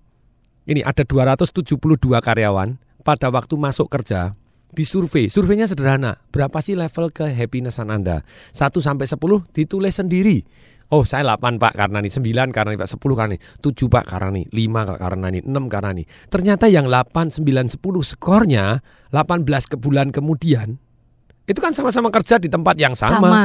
[0.64, 1.76] ini ada 272
[2.20, 4.32] karyawan pada waktu masuk kerja,
[4.74, 5.30] di survei.
[5.30, 6.18] Surveinya sederhana.
[6.34, 8.26] Berapa sih level kehappinessan Anda?
[8.50, 9.20] 1 sampai 10
[9.54, 10.42] ditulis sendiri.
[10.92, 14.04] Oh, saya 8 Pak karena ini, 9 karena ini, Pak 10 karena ini, 7 Pak
[14.04, 16.04] karena ini, 5 karena ini, 6 karena ini.
[16.28, 20.76] Ternyata yang 8, 9, 10 skornya 18 ke bulan kemudian
[21.44, 23.20] itu kan sama-sama kerja di tempat yang sama.
[23.20, 23.44] Sama.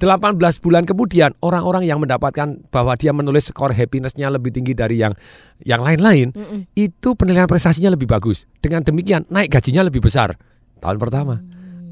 [0.00, 0.40] Heeh.
[0.40, 5.12] 18 bulan kemudian orang-orang yang mendapatkan bahwa dia menulis skor happiness-nya lebih tinggi dari yang
[5.60, 6.64] yang lain-lain Mm-mm.
[6.72, 8.48] itu penilaian prestasinya lebih bagus.
[8.64, 10.34] Dengan demikian naik gajinya lebih besar
[10.80, 11.38] tahun pertama.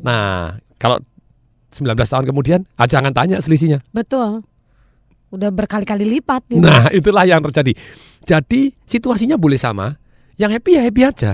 [0.00, 1.02] Nah, kalau
[1.68, 3.84] 19 tahun kemudian, ah, jangan tanya selisihnya.
[3.92, 4.40] Betul.
[5.28, 6.64] Udah berkali-kali lipat gitu.
[6.64, 7.76] Nah, itulah yang terjadi.
[8.24, 9.92] Jadi situasinya boleh sama.
[10.40, 11.32] Yang happy ya happy aja.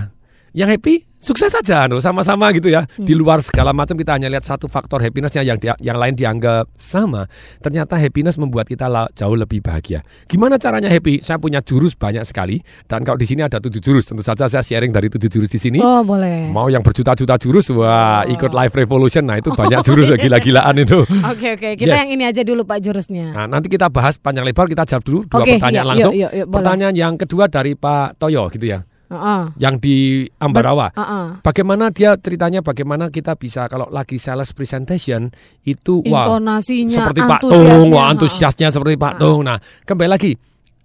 [0.55, 2.85] Yang happy sukses aja, no, sama-sama gitu ya.
[2.95, 6.71] Di luar segala macam kita hanya lihat satu faktor happinessnya yang dia- yang lain dianggap
[6.75, 7.27] sama.
[7.59, 10.05] Ternyata happiness membuat kita la- jauh lebih bahagia.
[10.25, 11.19] Gimana caranya happy?
[11.19, 12.61] Saya punya jurus banyak sekali.
[12.85, 15.59] Dan kalau di sini ada tujuh jurus, tentu saja saya sharing dari tujuh jurus di
[15.59, 15.81] sini.
[15.81, 16.47] Oh, boleh.
[16.49, 19.25] Mau yang berjuta-juta jurus, wah ikut live revolution.
[19.25, 20.21] Nah itu banyak jurus iya.
[20.21, 21.03] gila-gilaan itu.
[21.33, 21.71] Oke, oke.
[21.75, 22.01] Kita Yes.
[22.01, 23.33] yang ini aja dulu Pak jurusnya.
[23.33, 26.12] Nah, nanti kita bahas panjang lebar, kita jawab dulu dua Oke, pertanyaan iya, langsung.
[26.12, 26.55] yuk, yuk, yuk, boleh.
[26.55, 29.43] pertanyaan yang kedua dari Pak Toyo gitu ya, Heeh.
[29.61, 30.93] yang di Ambarawa.
[30.97, 31.45] Heeh.
[31.45, 35.29] Bagaimana dia ceritanya bagaimana kita bisa kalau lagi sales presentation
[35.64, 39.45] itu wah Intonasinya, seperti Pak Tung, wah antusiasnya seperti Pak Tung.
[39.45, 40.33] Nah, kembali lagi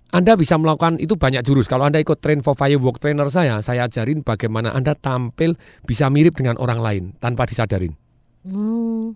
[0.09, 1.69] anda bisa melakukan itu banyak jurus.
[1.69, 5.53] Kalau Anda ikut train for firework trainer saya, saya ajarin bagaimana Anda tampil
[5.85, 7.93] bisa mirip dengan orang lain tanpa disadarin.
[8.41, 9.13] Hmm.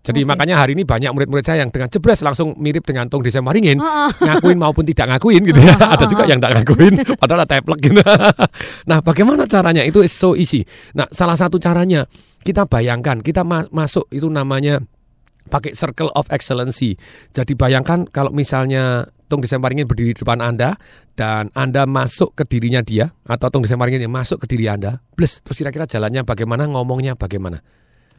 [0.00, 0.28] Jadi Oke.
[0.32, 3.76] makanya hari ini banyak murid-murid saya yang dengan jebres langsung mirip dengan Tung Desa Maringin,
[3.76, 4.10] Heeh.
[4.26, 5.76] ngakuin maupun tidak ngakuin gitu ya.
[5.76, 8.00] Ada juga yang tidak ngakuin, padahal ada teplek gitu.
[8.90, 9.84] nah, bagaimana caranya?
[9.84, 10.64] Itu is so easy.
[10.96, 12.08] Nah, salah satu caranya
[12.40, 14.80] kita bayangkan, kita ma- masuk itu namanya
[15.52, 16.96] pakai circle of excellency.
[17.36, 20.80] Jadi bayangkan kalau misalnya Tung Desa Maringin berdiri di depan Anda
[21.12, 24.96] dan Anda masuk ke dirinya dia atau Tung Desa Maringin yang masuk ke diri Anda,
[25.12, 27.60] plus terus kira-kira jalannya bagaimana, ngomongnya bagaimana.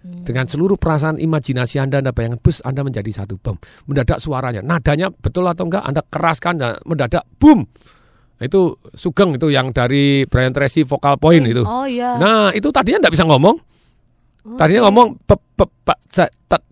[0.02, 3.54] Dengan seluruh perasaan imajinasi Anda, Anda bayangkan bus Anda menjadi satu bom.
[3.86, 7.70] Mendadak suaranya, nadanya betul atau enggak Anda keraskan dan mendadak boom.
[8.42, 11.62] Itu Sugeng itu yang dari Brian Tracy Vocal Point itu.
[11.62, 12.18] Oh iya.
[12.18, 13.71] Nah, itu tadinya enggak bisa ngomong.
[14.42, 15.94] Tadinya ngomong pe, pe, pe,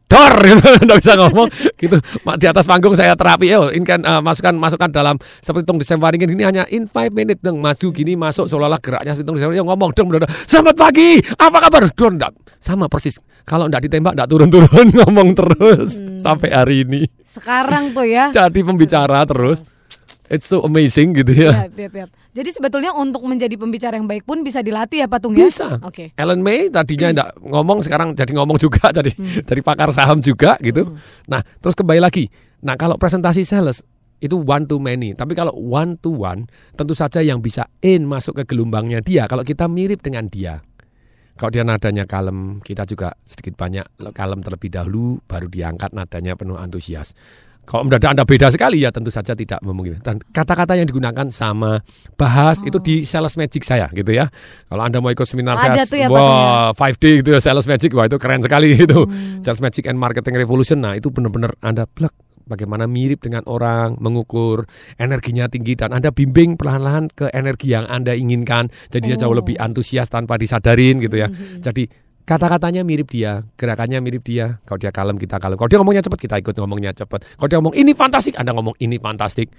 [0.10, 1.48] dor gitu, enggak bisa ngomong.
[1.78, 1.98] Gitu.
[2.42, 6.34] Di atas panggung saya terapi, yo, ini kan eh, masukkan masukkan dalam seperti tung disemparingin
[6.34, 7.62] ini hanya in 5 minute dong.
[7.62, 11.82] Maju gini masuk seolah-olah geraknya seperti disemparingin ngomong dong mendadak, selamat pagi apa kabar?
[11.94, 13.22] Dor enggak sama persis.
[13.46, 17.06] Kalau enggak ditembak enggak turun-turun ngomong terus sampai hari ini.
[17.30, 18.34] Sekarang tuh ya.
[18.34, 19.79] jadi pembicara terus
[20.30, 22.10] it's so amazing gitu ya Yap, yap, yap.
[22.30, 25.50] Jadi sebetulnya untuk menjadi pembicara yang baik pun bisa dilatih ya Patung ya?
[25.50, 25.82] Bisa.
[25.82, 26.14] Oke.
[26.14, 29.12] Ellen May tadinya enggak ngomong sekarang jadi ngomong juga jadi
[29.44, 30.94] dari pakar saham juga gitu.
[31.26, 32.30] Nah, terus kembali lagi.
[32.62, 33.82] Nah, kalau presentasi sales
[34.22, 36.46] itu one to many, tapi kalau one to one
[36.78, 40.62] tentu saja yang bisa in masuk ke gelombangnya dia kalau kita mirip dengan dia.
[41.40, 46.60] Kalau dia nadanya kalem, kita juga sedikit banyak kalem terlebih dahulu baru diangkat nadanya penuh
[46.60, 47.16] antusias.
[47.70, 50.02] Kalau mendadak Anda beda sekali ya tentu saja tidak memungkinkan.
[50.02, 51.78] Dan kata-kata yang digunakan sama
[52.18, 54.26] bahas itu di sales magic saya gitu ya.
[54.66, 58.10] Kalau Anda mau ikut seminar sales, tuh ya, wah 5D gitu ya sales magic, wah
[58.10, 59.06] itu keren sekali itu.
[59.46, 60.82] Sales magic and marketing revolution.
[60.82, 62.18] Nah, itu benar-benar Anda plek
[62.50, 64.66] bagaimana mirip dengan orang, mengukur
[64.98, 68.74] energinya tinggi dan Anda bimbing perlahan-lahan ke energi yang Anda inginkan.
[68.90, 71.30] Jadinya jauh lebih antusias tanpa disadarin gitu ya.
[71.62, 74.62] Jadi kata-katanya mirip dia, gerakannya mirip dia.
[74.70, 75.58] Kalau dia kalem kita kalem.
[75.58, 77.26] Kalau dia ngomongnya cepat kita ikut ngomongnya cepat.
[77.26, 79.50] Kalau dia ngomong ini fantastik, Anda ngomong ini fantastik.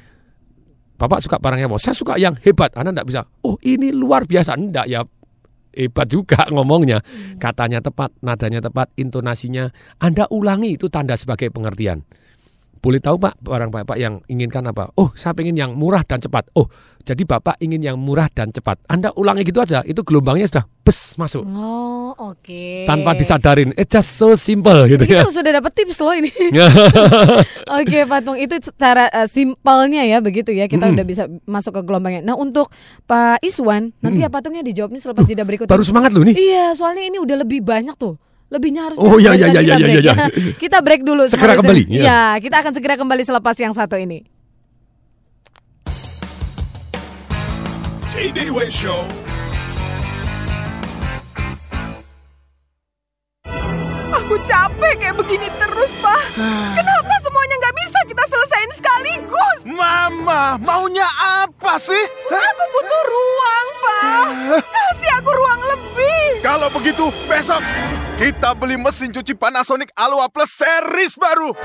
[0.94, 1.82] Bapak suka barangnya apa?
[1.82, 2.70] Saya suka yang hebat.
[2.78, 3.20] Anda enggak bisa.
[3.42, 4.54] Oh, ini luar biasa.
[4.54, 5.02] Enggak ya
[5.74, 7.02] hebat juga ngomongnya.
[7.42, 9.66] Katanya tepat, nadanya tepat, intonasinya.
[9.98, 12.06] Anda ulangi itu tanda sebagai pengertian.
[12.80, 14.88] Boleh tahu Pak, barang Bapak yang inginkan apa?
[14.96, 16.48] Oh, saya pengen yang murah dan cepat.
[16.56, 16.64] Oh,
[17.04, 18.80] jadi Bapak ingin yang murah dan cepat.
[18.88, 21.44] Anda ulangi gitu aja, itu gelombangnya sudah bes masuk.
[21.44, 22.88] Oh, oke.
[22.88, 25.22] Tanpa disadarin, it's just so simple gitu Ini ya.
[25.22, 26.32] tuh sudah dapat tips loh ini.
[27.80, 30.64] Oke, Patung itu cara eh, simpelnya ya begitu ya.
[30.64, 30.96] Kita Mm-mm.
[30.96, 32.24] udah bisa masuk ke gelombangnya.
[32.24, 32.72] Nah, untuk
[33.04, 35.68] Pak Iswan, nanti ya Patungnya dijawabnya selepas jeda berikut.
[35.68, 36.32] baru semangat loh nih.
[36.32, 38.16] Iya, soalnya ini udah lebih banyak tuh.
[38.50, 40.14] Lebihnya harus Oh, iya, iya, kita iya, iya, break iya, ya.
[40.18, 40.26] iya.
[40.62, 41.22] Kita break dulu.
[41.30, 42.02] Segera kembali, iya.
[42.02, 44.26] Ya, kita akan segera kembali selepas yang satu ini.
[48.10, 49.06] TDW Show.
[54.10, 56.22] Aku capek kayak begini terus, Pak.
[56.74, 59.58] Kenapa semuanya nggak bisa kita selesaiin sekaligus?
[59.62, 62.04] Mama, maunya apa sih?
[62.26, 64.26] Aku butuh ruang, Pak.
[64.66, 66.42] Kasih aku ruang lebih.
[66.42, 67.62] Kalau begitu, besok
[68.20, 71.56] kita beli mesin cuci Panasonic Aloha Plus series baru.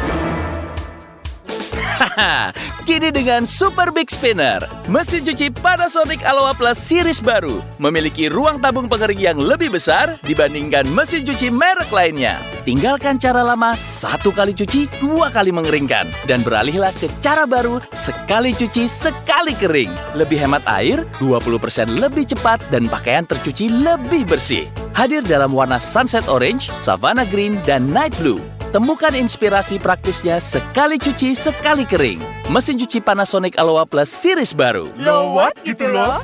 [2.87, 8.87] Kini dengan Super Big Spinner, mesin cuci Panasonic Aloha Plus series baru memiliki ruang tabung
[8.91, 12.39] pengering yang lebih besar dibandingkan mesin cuci merek lainnya.
[12.65, 16.09] Tinggalkan cara lama satu kali cuci, dua kali mengeringkan.
[16.25, 19.93] Dan beralihlah ke cara baru sekali cuci, sekali kering.
[20.17, 24.65] Lebih hemat air, 20% lebih cepat, dan pakaian tercuci lebih bersih.
[24.97, 28.54] Hadir dalam warna Sunset Orange, Savannah Green, dan Night Blue.
[28.75, 32.19] Temukan inspirasi praktisnya sekali cuci, sekali kering.
[32.51, 34.91] Mesin cuci Panasonic Aloha Plus series baru.
[34.99, 36.19] Lo what gitu loh?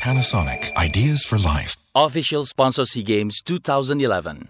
[0.00, 1.76] Panasonic, ideas for life.
[1.92, 4.48] Official sponsor SEA Games 2011.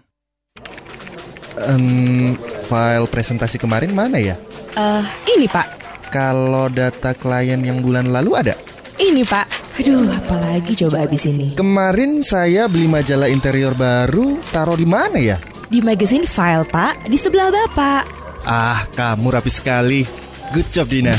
[1.59, 2.39] Em,
[2.71, 4.39] file presentasi kemarin mana ya?
[4.79, 5.03] Eh,
[5.35, 5.67] ini Pak.
[6.07, 8.55] Kalau data klien yang bulan lalu ada?
[8.95, 9.75] Ini Pak.
[9.83, 11.59] Aduh, apalagi coba abis ini.
[11.59, 15.50] Kemarin saya beli majalah interior baru, taruh di mana ya?
[15.71, 18.03] Di magazine file Pak, di sebelah Bapak.
[18.43, 20.03] Ah, kamu rapi sekali.
[20.51, 21.15] Good job, Dina.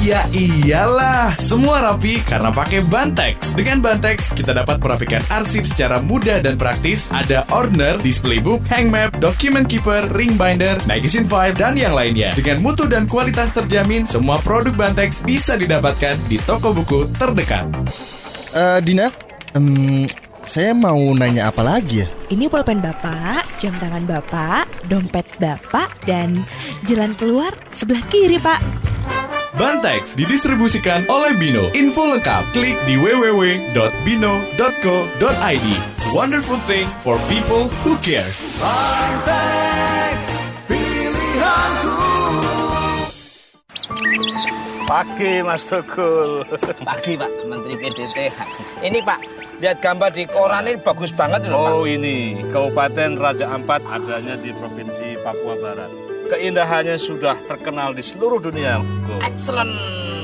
[0.00, 3.52] Ya iyalah, semua rapi karena pakai Bantex.
[3.52, 7.12] Dengan Bantex, kita dapat merapikan arsip secara mudah dan praktis.
[7.12, 12.32] Ada ordner, display book, hang map, document keeper, ring binder, magazine file, dan yang lainnya.
[12.32, 17.68] Dengan mutu dan kualitas terjamin, semua produk Bantex bisa didapatkan di toko buku terdekat.
[18.56, 19.12] Eh, Dina,
[19.52, 20.08] em,
[20.42, 22.06] saya mau nanya apa lagi ya?
[22.30, 26.44] Ini pulpen Bapak, jam tangan Bapak, dompet Bapak, dan
[26.86, 28.60] jalan keluar sebelah kiri Pak.
[29.58, 31.66] Bantex didistribusikan oleh Bino.
[31.74, 35.68] Info lengkap klik di www.bino.co.id.
[36.14, 38.38] Wonderful thing for people who cares.
[44.88, 46.48] Pagi Mas Tukul.
[46.86, 48.32] Pagi Pak, Menteri PDT.
[48.80, 49.20] Ini Pak,
[49.58, 51.70] lihat gambar di koran ini bagus banget ini Pak.
[51.74, 52.16] Oh ini,
[52.50, 55.90] Kabupaten Raja Ampat adanya di Provinsi Papua Barat.
[56.28, 58.78] Keindahannya sudah terkenal di seluruh dunia.
[59.08, 59.16] Go.
[59.24, 59.72] Excellent,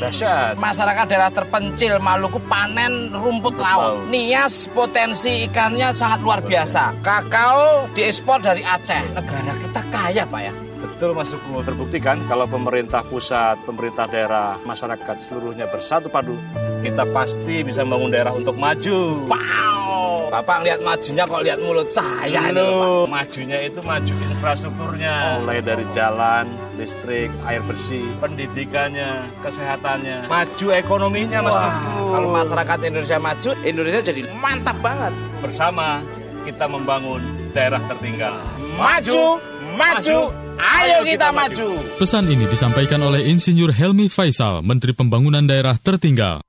[0.05, 0.55] Dahsyat.
[0.61, 4.05] Masyarakat daerah terpencil Maluku panen rumput laut.
[4.13, 7.01] Nias potensi ikannya sangat luar biasa.
[7.01, 9.17] Kakao diekspor dari Aceh.
[9.17, 10.53] Negara kita kaya, Pak ya.
[10.85, 16.37] Betul Mas Tukul, terbuktikan kalau pemerintah pusat, pemerintah daerah, masyarakat seluruhnya bersatu padu,
[16.85, 19.25] kita pasti bisa membangun daerah untuk maju.
[19.25, 23.17] Wow, Bapak lihat majunya kok lihat mulut saya loh, Pak.
[23.17, 26.45] majunya itu maju infrastrukturnya, mulai dari jalan,
[26.77, 31.75] listrik, air bersih, pendidikannya, kesehatannya, maju ekonominya Mas Wah,
[32.13, 35.17] kalau masyarakat Indonesia maju, Indonesia jadi mantap banget.
[35.41, 36.05] bersama
[36.45, 37.25] kita membangun
[37.57, 38.37] daerah tertinggal.
[38.77, 39.41] Maju,
[39.81, 41.69] maju, ayo kita maju.
[41.99, 46.43] Pesan ini disampaikan oleh Insinyur Helmi Faisal, Menteri Pembangunan Daerah Tertinggal.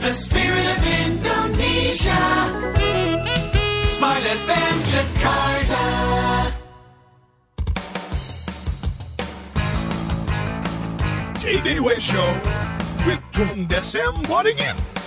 [0.00, 2.22] The spirit of Indonesia.
[3.92, 5.84] Smart FM Jakarta.
[11.38, 12.30] TDW Show
[13.04, 14.97] with Tung Desem Waddingin.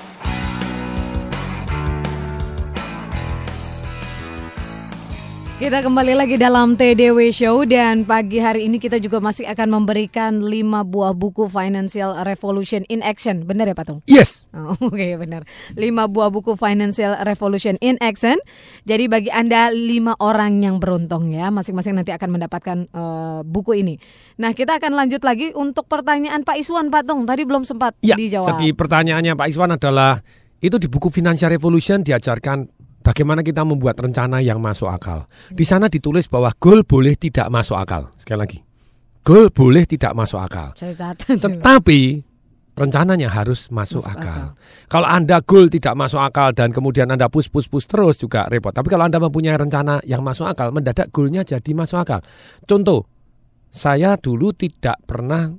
[5.61, 10.41] Kita kembali lagi dalam TDW Show dan pagi hari ini kita juga masih akan memberikan
[10.41, 10.49] 5
[10.89, 13.45] buah buku Financial Revolution in Action.
[13.45, 13.99] Benar ya Pak Tung?
[14.09, 14.49] Yes.
[14.57, 15.45] Oh, Oke benar.
[15.77, 18.41] 5 buah buku Financial Revolution in Action.
[18.89, 24.01] Jadi bagi Anda 5 orang yang beruntung ya, masing-masing nanti akan mendapatkan eh, buku ini.
[24.41, 27.29] Nah kita akan lanjut lagi untuk pertanyaan Pak Iswan Pak Tung.
[27.29, 28.57] Tadi belum sempat Ya, dijawab.
[28.57, 30.25] jadi pertanyaannya Pak Iswan adalah
[30.57, 35.25] itu di buku Financial Revolution diajarkan bagaimana kita membuat rencana yang masuk akal.
[35.51, 38.13] Di sana ditulis bahwa goal boleh tidak masuk akal.
[38.17, 38.59] Sekali lagi,
[39.25, 40.73] goal boleh tidak masuk akal.
[41.27, 41.99] Tetapi
[42.71, 44.55] rencananya harus masuk, akal.
[44.87, 48.71] Kalau Anda goal tidak masuk akal dan kemudian Anda push push push terus juga repot.
[48.71, 52.19] Tapi kalau Anda mempunyai rencana yang masuk akal, mendadak goalnya jadi masuk akal.
[52.65, 53.05] Contoh,
[53.69, 55.51] saya dulu tidak pernah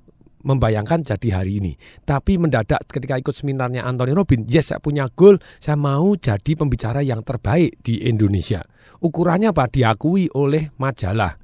[0.43, 1.73] membayangkan jadi hari ini.
[2.03, 7.01] Tapi mendadak ketika ikut seminarnya Anthony Robin, yes saya punya goal, saya mau jadi pembicara
[7.03, 8.63] yang terbaik di Indonesia.
[9.03, 9.67] Ukurannya apa?
[9.67, 11.35] Diakui oleh majalah.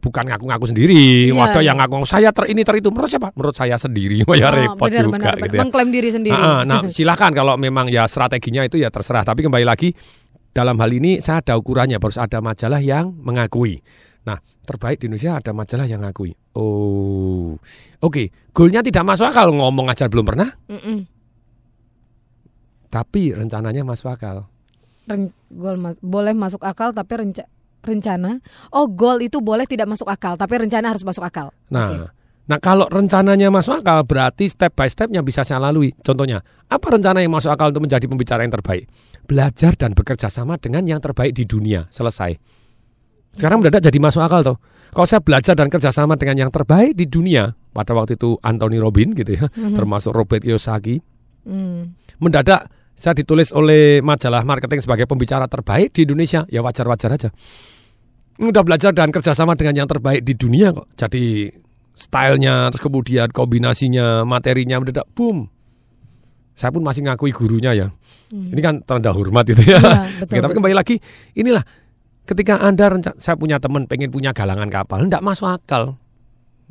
[0.00, 0.96] Bukan ngaku-ngaku sendiri.
[1.28, 1.68] Iya, Waduh iya.
[1.70, 2.88] yang ngaku saya ter ini ter itu.
[2.88, 3.28] Menurut siapa?
[3.36, 4.24] Menurut saya sendiri.
[4.40, 5.60] Ya Oh, repot benar, juga benar, gitu ya.
[5.60, 6.40] Mengklaim diri sendiri.
[6.40, 9.28] Ah, nah, silakan kalau memang ya strateginya itu ya terserah.
[9.28, 9.92] Tapi kembali lagi
[10.56, 12.00] dalam hal ini saya ada ukurannya.
[12.00, 13.84] Harus ada majalah yang mengakui.
[14.30, 16.38] Nah, terbaik di Indonesia ada majalah yang ngakui.
[16.54, 17.58] Oh,
[17.98, 18.30] oke.
[18.54, 20.46] Goalnya tidak masuk akal ngomong aja belum pernah.
[20.70, 21.02] Mm-mm.
[22.86, 24.46] Tapi rencananya masuk akal.
[25.10, 27.50] Ren- goal mas- boleh masuk akal tapi renca-
[27.82, 28.38] rencana.
[28.70, 31.50] Oh, goal itu boleh tidak masuk akal tapi rencana harus masuk akal.
[31.74, 32.14] Nah,
[32.46, 35.90] nah kalau rencananya masuk akal berarti step by stepnya bisa saya lalui.
[36.06, 36.38] Contohnya,
[36.70, 38.86] apa rencana yang masuk akal untuk menjadi pembicara yang terbaik?
[39.26, 41.90] Belajar dan bekerja sama dengan yang terbaik di dunia.
[41.90, 42.59] Selesai.
[43.30, 44.58] Sekarang mendadak jadi masuk akal toh.
[44.90, 49.14] Kalau saya belajar dan kerjasama dengan yang terbaik di dunia, pada waktu itu Anthony Robin
[49.14, 49.78] gitu ya, Mhm.
[49.78, 50.98] termasuk Robert Kiyosaki,
[51.46, 51.94] Hmm.
[52.18, 52.66] mendadak
[52.98, 57.30] saya ditulis oleh majalah marketing sebagai pembicara terbaik di Indonesia, ya wajar-wajar aja.
[58.40, 60.90] Udah belajar dan kerjasama dengan yang terbaik di dunia kok.
[60.98, 61.48] Jadi
[61.94, 65.48] stylenya, terus kemudian kombinasinya, materinya mendadak boom.
[66.56, 67.86] Saya pun masih ngakui gurunya ya.
[68.28, 68.52] Hmm.
[68.52, 69.80] Ini kan tanda hormat itu ya.
[69.80, 69.80] Iya,
[70.24, 70.56] betul, Oke, tapi betul.
[70.60, 70.94] kembali lagi,
[71.36, 71.64] inilah
[72.30, 75.98] ketika Anda saya punya teman pengen punya galangan kapal, enggak masuk akal.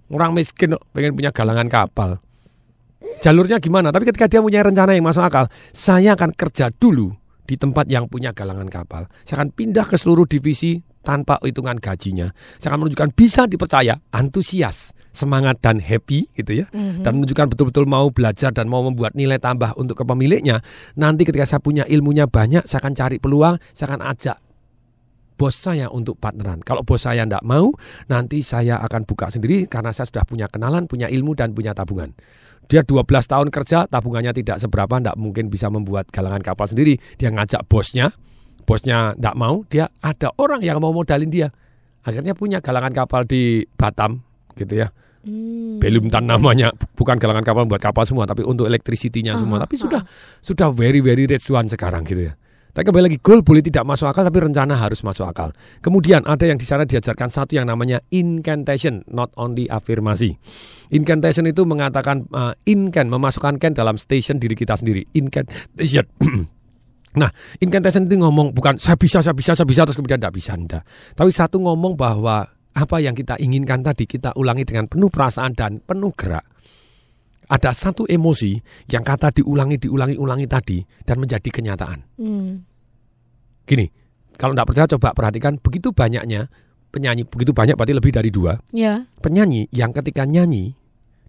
[0.07, 2.23] Orang miskin pengen punya galangan kapal.
[3.19, 3.91] Jalurnya gimana?
[3.91, 7.11] Tapi ketika dia punya rencana yang masuk akal, saya akan kerja dulu
[7.43, 9.11] di tempat yang punya galangan kapal.
[9.27, 12.31] Saya akan pindah ke seluruh divisi tanpa hitungan gajinya.
[12.57, 16.65] Saya akan menunjukkan bisa dipercaya, antusias, semangat dan happy gitu ya.
[16.71, 17.03] Mhm.
[17.03, 20.63] Dan menunjukkan betul-betul mau belajar dan mau membuat nilai tambah untuk kepemiliknya.
[20.95, 24.37] Nanti ketika saya punya ilmunya banyak, saya akan cari peluang, saya akan ajak
[25.39, 26.59] bos saya untuk partneran.
[26.59, 27.71] Kalau bos saya tidak mau,
[28.11, 32.11] nanti saya akan buka sendiri karena saya sudah punya kenalan, punya ilmu dan punya tabungan.
[32.67, 36.99] Dia 12 tahun kerja, tabungannya tidak seberapa, tidak mungkin bisa membuat galangan kapal sendiri.
[37.15, 38.11] Dia ngajak bosnya,
[38.67, 41.49] bosnya tidak mau, dia ada orang yang mau modalin dia.
[42.03, 44.21] Akhirnya punya galangan kapal di Batam,
[44.59, 44.91] gitu ya.
[45.23, 45.81] Hmm.
[45.81, 49.63] Belumtan namanya, bukan galangan kapal buat kapal semua, tapi untuk elektrisitinya semua.
[49.63, 50.03] Tapi sudah
[50.43, 52.37] sudah very very rich one sekarang gitu ya.
[52.79, 55.51] Tapi kembali lagi goal boleh tidak masuk akal tapi rencana harus masuk akal.
[55.83, 60.39] Kemudian ada yang di sana diajarkan satu yang namanya incantation, not only afirmasi.
[60.87, 65.03] Incantation itu mengatakan uh, incan memasukkan can dalam station diri kita sendiri.
[65.11, 66.07] Incantation.
[67.09, 67.25] Nah,
[67.57, 70.85] incantation itu ngomong bukan saya bisa, saya bisa, saya bisa terus kemudian tidak bisa enggak.
[71.17, 72.45] Tapi satu ngomong bahwa
[72.77, 76.45] apa yang kita inginkan tadi kita ulangi dengan penuh perasaan dan penuh gerak.
[77.49, 78.61] Ada satu emosi
[78.93, 81.99] yang kata diulangi, diulangi, ulangi tadi dan menjadi kenyataan.
[82.21, 82.68] Hmm.
[83.69, 83.85] Gini,
[84.33, 86.49] kalau tidak percaya coba perhatikan begitu banyaknya
[86.89, 88.57] penyanyi, begitu banyak berarti lebih dari dua.
[88.73, 89.05] Ya.
[89.21, 90.73] Penyanyi yang ketika nyanyi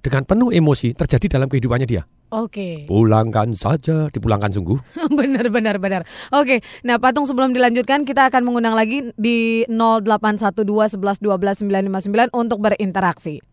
[0.00, 2.08] dengan penuh emosi terjadi dalam kehidupannya dia.
[2.32, 2.88] Oke.
[2.88, 4.80] Pulangkan saja, dipulangkan sungguh.
[5.20, 6.08] benar benar benar.
[6.32, 6.64] Oke.
[6.80, 13.44] Nah, Patung sebelum dilanjutkan kita akan mengundang lagi di 0812 11 12 959 untuk berinteraksi.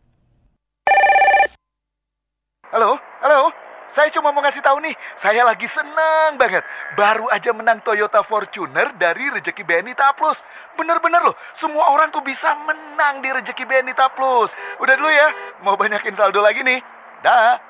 [2.71, 3.66] Halo, halo.
[3.87, 6.63] Saya cuma mau ngasih tahu nih, saya lagi senang banget.
[6.95, 10.39] Baru aja menang Toyota Fortuner dari Rezeki BNI Plus.
[10.75, 14.51] Bener-bener loh, semua orang tuh bisa menang di Rezeki BNI Plus.
[14.79, 15.27] Udah dulu ya,
[15.63, 16.79] mau banyakin saldo lagi nih.
[17.23, 17.66] Dah.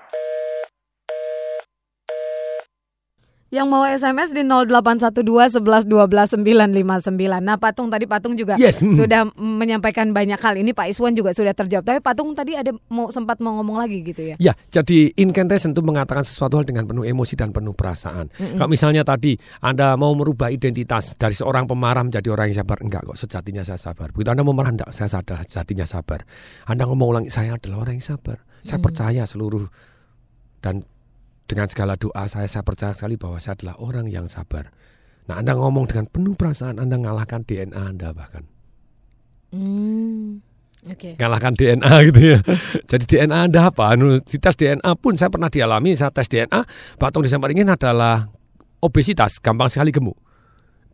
[3.48, 7.16] Yang mau SMS di 0812 11 12 959.
[7.40, 9.00] Nah, Patung tadi Patung juga Yes, mm.
[9.00, 10.60] sudah menyampaikan banyak hal.
[10.60, 11.88] Ini Pak Iswan juga sudah terjawab.
[11.88, 14.36] Tapi Patung tadi ada mau sempat mau ngomong lagi gitu ya.
[14.36, 18.28] Ya, jadi incantation itu mengatakan sesuatu hal dengan penuh emosi dan penuh perasaan.
[18.36, 18.60] Mm-mm.
[18.60, 23.08] Kalau misalnya tadi Anda mau merubah identitas dari seorang pemarah menjadi orang yang sabar, enggak
[23.08, 24.12] kok sejatinya saya sabar.
[24.12, 26.28] Begitu Anda mau marah, enggak, saya sadar sejatinya sabar.
[26.68, 28.44] Anda ngomong ulang, saya adalah orang yang sabar.
[28.68, 28.86] Saya Mm.
[28.92, 29.64] percaya seluruh
[30.60, 30.84] dan
[31.48, 34.70] dengan segala doa saya, saya percaya sekali bahwa saya adalah orang yang sabar.
[35.28, 38.44] Nah, Anda ngomong dengan penuh perasaan, Anda ngalahkan DNA Anda bahkan.
[39.52, 40.44] Hmm.
[40.88, 41.20] Oke.
[41.20, 42.40] ngalahkan DNA gitu ya.
[42.86, 43.92] Jadi DNA Anda apa?
[43.92, 46.64] Anu, Di tes DNA pun saya pernah dialami, saya tes DNA,
[47.00, 48.30] Pak Tong Desember ingin adalah
[48.80, 50.16] obesitas, gampang sekali gemuk.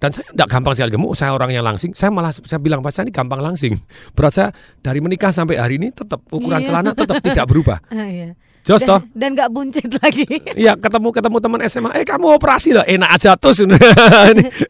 [0.04, 1.96] Dan saya tidak gampang sekali gemuk, saya orangnya langsing.
[1.96, 3.80] Saya malah saya bilang Pak saya ini gampang langsing.
[4.12, 4.48] Berat saya
[4.84, 6.68] dari menikah sampai hari ini tetap ukuran Iya.
[6.68, 7.80] celana tetap tidak berubah.
[7.96, 8.36] Ah, iya.
[8.68, 9.00] Jos toh?
[9.16, 10.28] Dan nggak buncit lagi.
[10.60, 13.76] Iya ketemu ketemu teman SMA, eh kamu operasi lah, enak aja terus ini,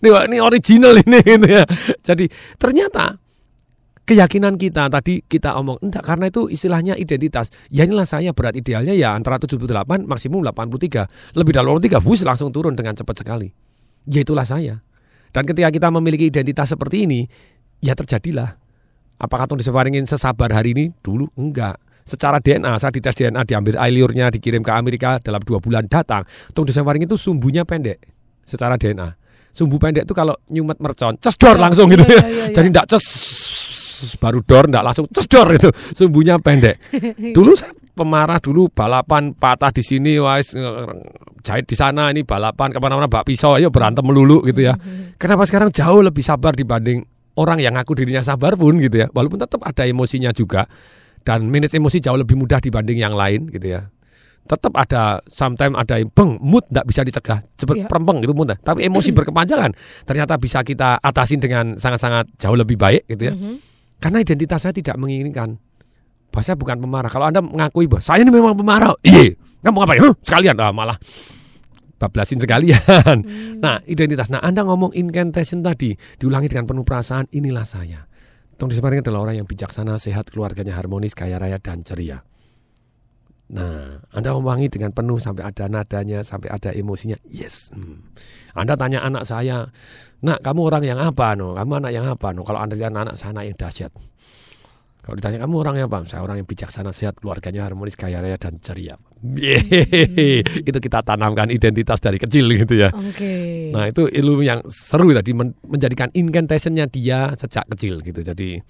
[0.06, 1.66] ini, ini original ini gitu ya.
[2.06, 2.30] Jadi
[2.62, 3.18] ternyata
[4.06, 7.50] keyakinan kita tadi kita omong enggak karena itu istilahnya identitas.
[7.74, 11.34] Ya inilah saya berat idealnya ya antara 78 maksimum 83.
[11.34, 13.50] Lebih dari 83 bus langsung turun dengan cepat sekali.
[14.06, 14.78] Ya itulah saya.
[15.34, 17.26] Dan ketika kita memiliki identitas seperti ini,
[17.82, 18.54] ya terjadilah.
[19.18, 20.86] Apakah Tung diseparingin sesabar hari ini?
[21.02, 21.82] Dulu enggak.
[22.04, 26.28] Secara DNA, saya dites DNA, diambil air liurnya, dikirim ke Amerika dalam dua bulan datang.
[26.54, 27.98] Tung diseparingin itu sumbunya pendek
[28.46, 29.16] secara DNA.
[29.54, 32.26] Sumbu pendek itu kalau nyumet mercon, cesdor langsung gitu iya, ya.
[32.26, 32.56] iya, iya.
[32.58, 33.06] Jadi enggak ces
[34.20, 36.80] baru dor enggak langsung cesdor itu sumbunya pendek.
[37.38, 40.58] Dulu saya pemarah dulu balapan patah di sini wais
[41.46, 44.74] jahit di sana ini balapan ke mana-mana bak pisau ayo berantem melulu gitu ya.
[45.22, 47.06] Kenapa sekarang jauh lebih sabar dibanding
[47.38, 49.08] orang yang ngaku dirinya sabar pun gitu ya.
[49.14, 50.66] Walaupun tetap ada emosinya juga
[51.24, 53.88] dan manage emosi jauh lebih mudah dibanding yang lain gitu ya.
[54.44, 58.58] Tetap ada sometimes ada beng mood tidak bisa dicegah cepet perempeng gitu mudah.
[58.60, 59.72] Tapi emosi berkepanjangan
[60.04, 63.36] ternyata bisa kita atasin dengan sangat-sangat jauh lebih baik gitu ya.
[63.38, 63.73] Mhm.
[64.04, 65.56] Karena identitas saya tidak menginginkan.
[66.28, 67.08] Bahwa saya bukan pemarah.
[67.08, 69.32] Kalau Anda mengakui bahwa saya ini memang pemarah, iya.
[69.64, 70.04] Kamu ngapain?
[70.04, 71.00] Huh, sekalian ah, malah
[72.04, 73.24] bablasin sekalian.
[73.64, 74.28] Nah, identitas.
[74.28, 78.04] Nah, Anda ngomong incantation tadi diulangi dengan penuh perasaan, inilah saya.
[78.60, 82.20] Tong Diseparing adalah orang yang bijaksana, sehat, keluarganya harmonis, kaya raya dan ceria.
[83.56, 87.16] Nah, Anda ulangi dengan penuh sampai ada nadanya, sampai ada emosinya.
[87.24, 87.72] Yes.
[87.72, 88.04] Hmm.
[88.52, 89.72] Anda tanya anak saya,
[90.24, 91.36] Nak, kamu orang yang apa?
[91.36, 91.52] No?
[91.54, 92.32] Kamu anak yang apa?
[92.32, 92.48] No?
[92.48, 93.92] Kalau Anda tanya anak saya anak yang dahsyat.
[95.04, 96.08] Kalau ditanya kamu orang yang apa?
[96.08, 98.96] Saya orang yang bijaksana, sehat, keluarganya harmonis, kaya raya dan ceria.
[99.20, 100.40] Yeay.
[100.64, 102.88] Itu kita tanamkan identitas dari kecil gitu ya.
[102.96, 103.68] Oke.
[103.76, 108.24] Nah itu ilmu yang seru tadi men- menjadikan incantationnya dia sejak kecil gitu.
[108.24, 108.64] Jadi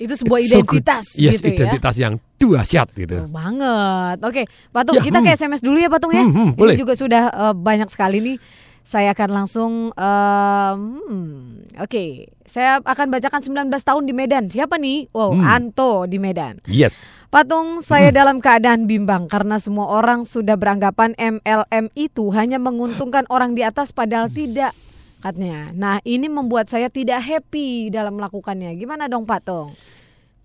[0.00, 0.80] Itu sebuah it's so good.
[0.80, 1.54] identitas yes, gitu ya.
[1.54, 3.16] identitas yang dahsyat gitu.
[3.28, 4.16] banget.
[4.24, 4.42] Oke,
[4.72, 5.26] Patung, Ya, kita hmm.
[5.28, 6.24] ke SMS dulu ya Patung ya.
[6.24, 6.74] Hmm, hmm, Ini boleh.
[6.80, 8.36] juga sudah eh, banyak sekali nih.
[8.82, 12.04] Saya akan langsung hmm, oke,
[12.44, 14.44] saya akan bacakan 19 tahun di Medan.
[14.50, 15.08] Siapa nih?
[15.14, 15.46] Wow, Hmm.
[15.46, 16.60] Anto di Medan.
[16.68, 17.00] Yes.
[17.32, 23.56] Patung, saya dalam keadaan bimbang karena semua orang sudah beranggapan MLM itu hanya menguntungkan orang
[23.56, 24.76] di atas padahal tidak
[25.22, 25.70] katanya.
[25.72, 28.74] Nah, ini membuat saya tidak happy dalam melakukannya.
[28.74, 29.72] Gimana dong, Patung?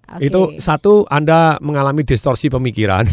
[0.08, 0.24] Oke.
[0.24, 3.04] Itu satu Anda mengalami distorsi pemikiran.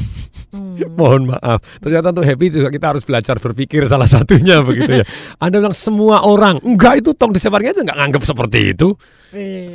[0.54, 0.78] Hmm.
[0.98, 1.58] Mohon maaf.
[1.78, 5.04] Ternyata untuk happy juga kita harus belajar berpikir salah satunya begitu ya.
[5.36, 8.94] Anda bilang semua orang, enggak itu tong disebarnya aja enggak nganggap seperti itu.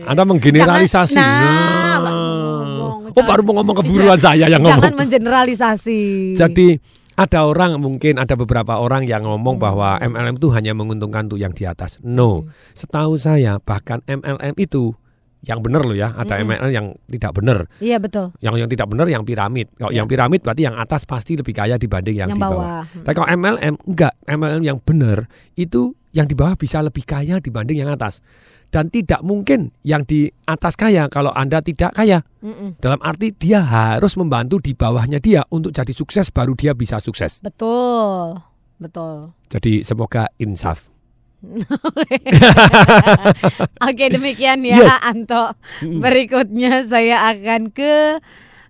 [0.05, 1.19] Anda menggeneralisasi.
[1.19, 3.11] Jangan- nah, Nah.
[3.11, 4.95] oh baru mau ngomong keburuan saya yang Jangan ngomong.
[5.03, 6.01] mengeneralisasi.
[6.35, 6.79] Jadi
[7.15, 9.65] ada orang mungkin ada beberapa orang yang ngomong Hmm.
[9.67, 11.99] bahwa MLM itu hanya menguntungkan untuk yang di atas.
[11.99, 14.95] No, setahu saya bahkan MLM itu
[15.39, 16.11] yang benar loh ya.
[16.13, 16.51] Ada Mm-mm.
[16.51, 17.57] MLM yang tidak benar.
[17.79, 18.35] Iya betul.
[18.43, 19.67] Yang yang tidak benar yang piramid.
[19.75, 19.97] Kalau Iya.
[20.03, 22.57] yang piramid berarti yang atas pasti lebih kaya dibanding yang, Yang di bawah.
[22.83, 23.03] bawah.
[23.07, 27.79] Tapi kalau MLM enggak, MLM yang benar itu yang di bawah bisa lebih kaya dibanding
[27.79, 28.19] yang atas.
[28.69, 32.21] Dan tidak mungkin yang di atas kaya kalau Anda tidak kaya.
[32.45, 32.77] Mm-mm.
[32.77, 37.41] Dalam arti dia harus membantu di bawahnya dia untuk jadi sukses baru dia bisa sukses.
[37.41, 38.37] Betul.
[38.77, 39.25] Betul.
[39.49, 40.85] Jadi semoga insaf.
[43.87, 44.99] Oke demikian ya Yes.
[45.07, 45.55] Anto.
[45.81, 48.19] Berikutnya saya akan ke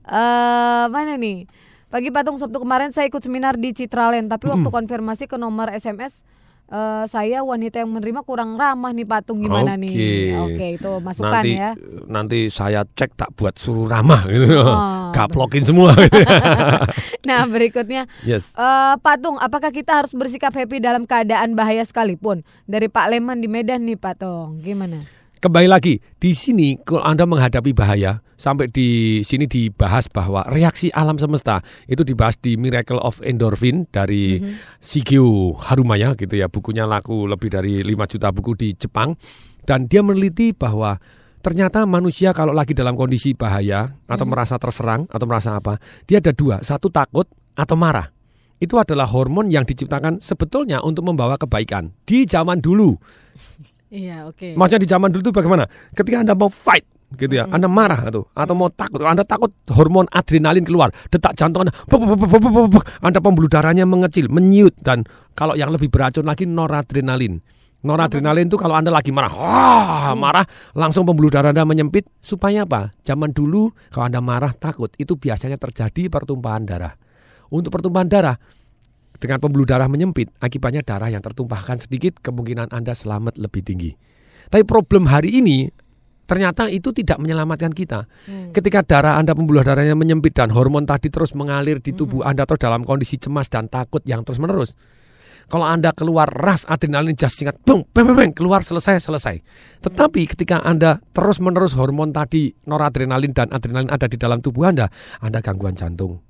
[0.10, 1.46] Eh mana nih?
[1.90, 6.22] Pagi patung Sabtu kemarin saya ikut seminar di Citraland, tapi waktu konfirmasi ke nomor SMS
[6.70, 9.82] eh, saya wanita yang menerima kurang ramah nih patung gimana Oke.
[9.84, 9.94] nih?
[10.40, 11.72] Oke, itu masukan nanti, ya.
[12.08, 14.62] Nanti saya cek tak buat suruh ramah gitu.
[14.62, 15.92] Oh, Gaplokin semua.
[17.30, 18.58] Nah berikutnya yes.
[18.58, 22.42] eh, Patung, apakah kita harus bersikap happy dalam keadaan bahaya sekalipun?
[22.66, 25.19] Dari Pak Leman di Medan nih Patung, gimana?
[25.40, 31.16] Kembali lagi di sini kalau Anda menghadapi bahaya sampai di sini dibahas bahwa reaksi alam
[31.16, 34.36] semesta itu dibahas di Miracle of Endorphin dari
[34.84, 36.52] Shigeo Harumaya gitu ya.
[36.52, 39.16] Bukunya laku lebih dari 5 juta buku di Jepang.
[39.64, 41.00] Dan dia meneliti bahwa
[41.40, 46.36] ternyata manusia kalau lagi dalam kondisi bahaya atau merasa terserang atau merasa apa dia ada
[46.36, 48.12] dua satu takut atau marah.
[48.60, 51.96] Itu adalah hormon yang diciptakan sebetulnya untuk membawa kebaikan.
[52.04, 53.00] Di zaman dulu
[53.90, 54.54] Iya, oke.
[54.54, 55.66] Maksudnya di zaman dulu itu bagaimana?
[55.98, 56.86] Ketika Anda mau fight
[57.18, 61.66] gitu ya, Anda marah atau atau mau takut, Anda takut hormon adrenalin keluar, detak jantung
[61.66, 62.86] Anda, buk, buk, buk, buk, buk, buk, buk.
[63.02, 65.02] Anda pembuluh darahnya mengecil, menyut dan
[65.34, 67.42] kalau yang lebih beracun lagi noradrenalin.
[67.82, 70.46] Noradrenalin itu kalau Anda lagi marah, wah, marah
[70.78, 72.94] langsung pembuluh darah Anda menyempit supaya apa?
[73.02, 76.94] Zaman dulu kalau Anda marah takut itu biasanya terjadi pertumpahan darah.
[77.50, 78.38] Untuk pertumpahan darah
[79.20, 83.92] dengan pembuluh darah menyempit, akibatnya darah yang tertumpahkan sedikit, kemungkinan Anda selamat lebih tinggi.
[84.48, 85.68] Tapi problem hari ini,
[86.26, 88.08] ternyata itu tidak menyelamatkan kita.
[88.56, 92.64] Ketika darah Anda pembuluh darahnya menyempit dan hormon tadi terus mengalir di tubuh Anda terus
[92.64, 94.74] dalam kondisi cemas dan takut yang terus menerus.
[95.50, 99.42] Kalau Anda keluar ras adrenalin jas singkat, bung, beng, beng, beng, keluar selesai, selesai.
[99.82, 104.86] Tetapi ketika Anda terus menerus hormon tadi noradrenalin dan adrenalin ada di dalam tubuh Anda,
[105.26, 106.22] Anda gangguan jantung,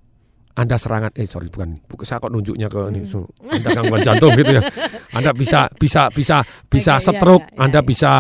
[0.60, 1.80] anda serangan eh sorry bukan.
[2.04, 4.62] Saya kok nunjuknya ke ini so, Anda gangguan jantung gitu ya.
[5.16, 8.12] Anda bisa bisa bisa bisa Oke, iya, stroke iya, iya, Anda bisa.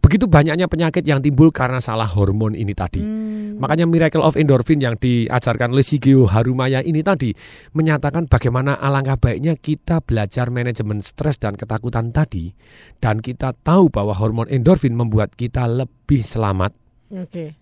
[0.00, 3.04] Begitu banyaknya penyakit yang timbul karena salah hormon ini tadi.
[3.04, 3.60] Hmm.
[3.60, 7.28] makanya Miracle of Endorphin yang diajarkan oleh Shigeo Harumaya ini tadi
[7.76, 12.56] menyatakan bagaimana alangkah baiknya kita belajar manajemen stres dan ketakutan tadi
[13.04, 16.72] dan kita tahu bahwa hormon endorfin membuat kita lebih selamat
[17.12, 17.60] Oke.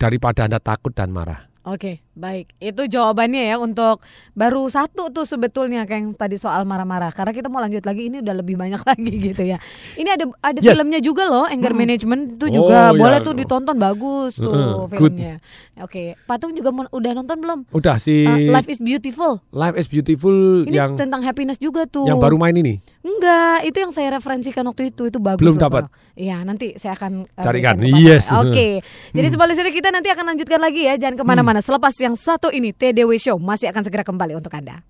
[0.00, 1.48] daripada Anda takut dan marah.
[1.68, 2.52] Oke, baik.
[2.58, 4.02] Itu jawabannya ya untuk
[4.32, 7.08] baru satu tuh sebetulnya kayak yang tadi soal marah-marah.
[7.08, 9.56] Karena kita mau lanjut lagi ini udah lebih banyak lagi gitu ya.
[9.94, 10.74] Ini ada ada Yes.
[10.74, 11.80] filmnya juga loh, Anger Hmm.
[11.80, 12.92] Management itu Oh, juga ya.
[12.92, 14.50] boleh tuh ditonton bagus tuh
[14.84, 15.14] good.
[15.14, 15.38] filmnya.
[15.78, 17.58] Oke, Patung juga mau- udah nonton belum?
[17.70, 19.38] Udah si Eh, Life is Beautiful.
[19.48, 22.02] Life is Beautiful Ini yang tentang happiness juga tuh.
[22.04, 22.82] yang baru main ini.
[23.00, 25.38] Enggak, itu yang saya referensikan waktu itu itu bagus.
[25.38, 25.86] Belum dapat.
[26.12, 27.78] Iya, nanti saya akan eh, Carikan.
[27.80, 28.28] Yes.
[28.28, 28.82] Oke.
[29.16, 29.32] Jadi Hmm.
[29.32, 31.58] sebalik sini kita nanti akan lanjutkan lagi ya, jangan ke mana-mana.
[31.58, 34.80] Selepas yang satu ini TDW Show masih akan segera kembali untuk anda.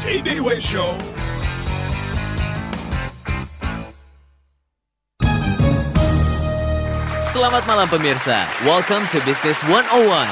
[0.00, 0.96] TDW Show.
[7.30, 8.48] Selamat malam pemirsa.
[8.64, 10.24] Welcome to Business 101.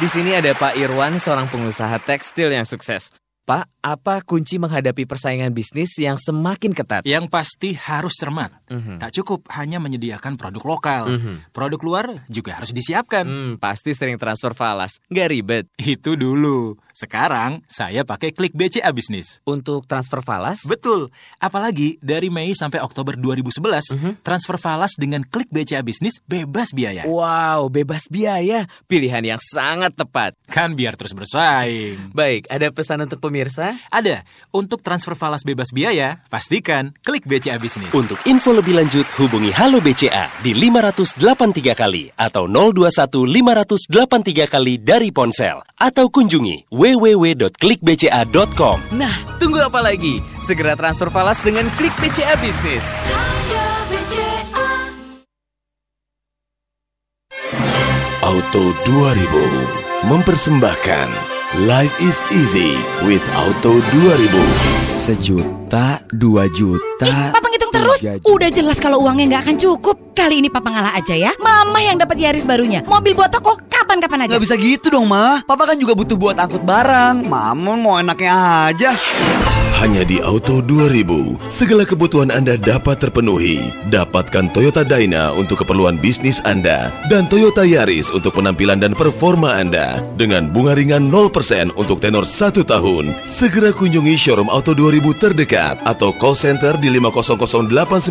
[0.00, 3.12] Di sini ada Pak Irwan, seorang pengusaha tekstil yang sukses.
[3.44, 7.02] Pak, apa kunci menghadapi persaingan bisnis yang semakin ketat?
[7.02, 8.54] Yang pasti harus cermat.
[9.02, 11.02] Tak cukup hanya menyediakan produk lokal.
[11.10, 11.50] Mhm.
[11.50, 13.26] Produk luar juga harus disiapkan.
[13.26, 15.02] Hmm, pasti sering transfer falas.
[15.10, 15.64] Nggak ribet.
[15.82, 16.78] Itu dulu.
[16.94, 19.42] Sekarang saya pakai Klik BCA Bisnis.
[19.42, 20.62] Untuk transfer falas?
[20.62, 21.10] Betul.
[21.42, 27.02] Apalagi dari Mei sampai Oktober 2011, transfer falas dengan Klik BCA Bisnis bebas biaya.
[27.04, 28.70] Wow, bebas biaya.
[28.86, 30.38] Pilihan yang sangat tepat.
[30.46, 32.14] Kan biar terus bersaing.
[32.14, 33.71] Baik, ada pesan untuk pemirsa?
[33.90, 34.24] Ada.
[34.52, 37.92] Untuk transfer falas bebas biaya, pastikan Klik BCA Bisnis.
[37.92, 45.12] Untuk info lebih lanjut hubungi Halo BCA di 583 kali atau 021 583 kali dari
[45.12, 48.78] ponsel atau kunjungi www.klikbca.com.
[48.96, 50.20] Nah, tunggu apa lagi?
[50.42, 52.84] Segera transfer falas dengan Klik BCA Bisnis.
[58.22, 64.32] Auto 2000 mempersembahkan Life is easy with Auto 2000.
[64.96, 67.28] Sejuta, dua juta.
[67.28, 68.00] Papa ngitung terus.
[68.00, 68.24] juta.
[68.24, 70.16] Udah jelas kalau uangnya nggak akan cukup.
[70.16, 71.36] Kali ini Papa ngalah aja ya.
[71.44, 72.80] Mama yang dapat Yaris barunya.
[72.88, 74.32] Mobil buat toko kapan-kapan aja.
[74.32, 75.44] Nggak bisa gitu dong, Ma.
[75.44, 77.28] Papa kan juga butuh buat angkut barang.
[77.28, 78.32] Mama mau enaknya
[78.72, 78.96] aja.
[79.82, 83.74] Hanya di Auto 2000, segala kebutuhan Anda dapat terpenuhi.
[83.90, 90.06] Dapatkan Toyota Dyna untuk keperluan bisnis Anda dan Toyota Yaris untuk penampilan dan performa Anda
[90.14, 93.26] dengan bunga ringan 0% untuk tenor 1 tahun.
[93.26, 98.06] Segera kunjungi showroom Auto 2000 terdekat atau call center di 500898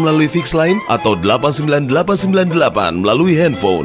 [0.00, 3.84] melalui fix line atau 89898 melalui handphone.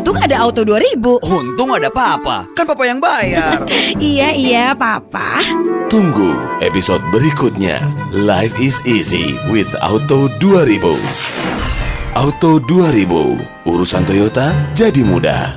[0.00, 0.96] Untung ada Auto 2000.
[1.28, 2.48] Untung ada Papa.
[2.56, 3.68] Kan Papa yang bayar.
[4.00, 5.44] iya, iya, Papa.
[5.92, 7.84] Tunggu episode berikutnya.
[8.16, 10.80] Life is easy with Auto 2000.
[12.16, 15.52] Auto 2000, urusan Toyota jadi mudah.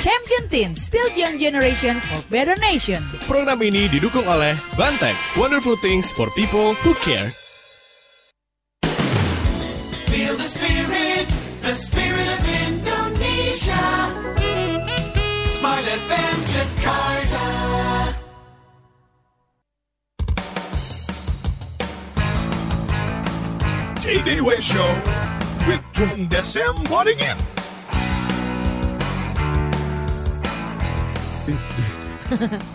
[0.00, 3.04] Champion Teens, build young generation for better nation.
[3.28, 7.28] Program ini didukung oleh Bantex, wonderful things for people who care.
[24.10, 24.90] TDW Show
[25.68, 27.38] with Tung Desem Waddingin.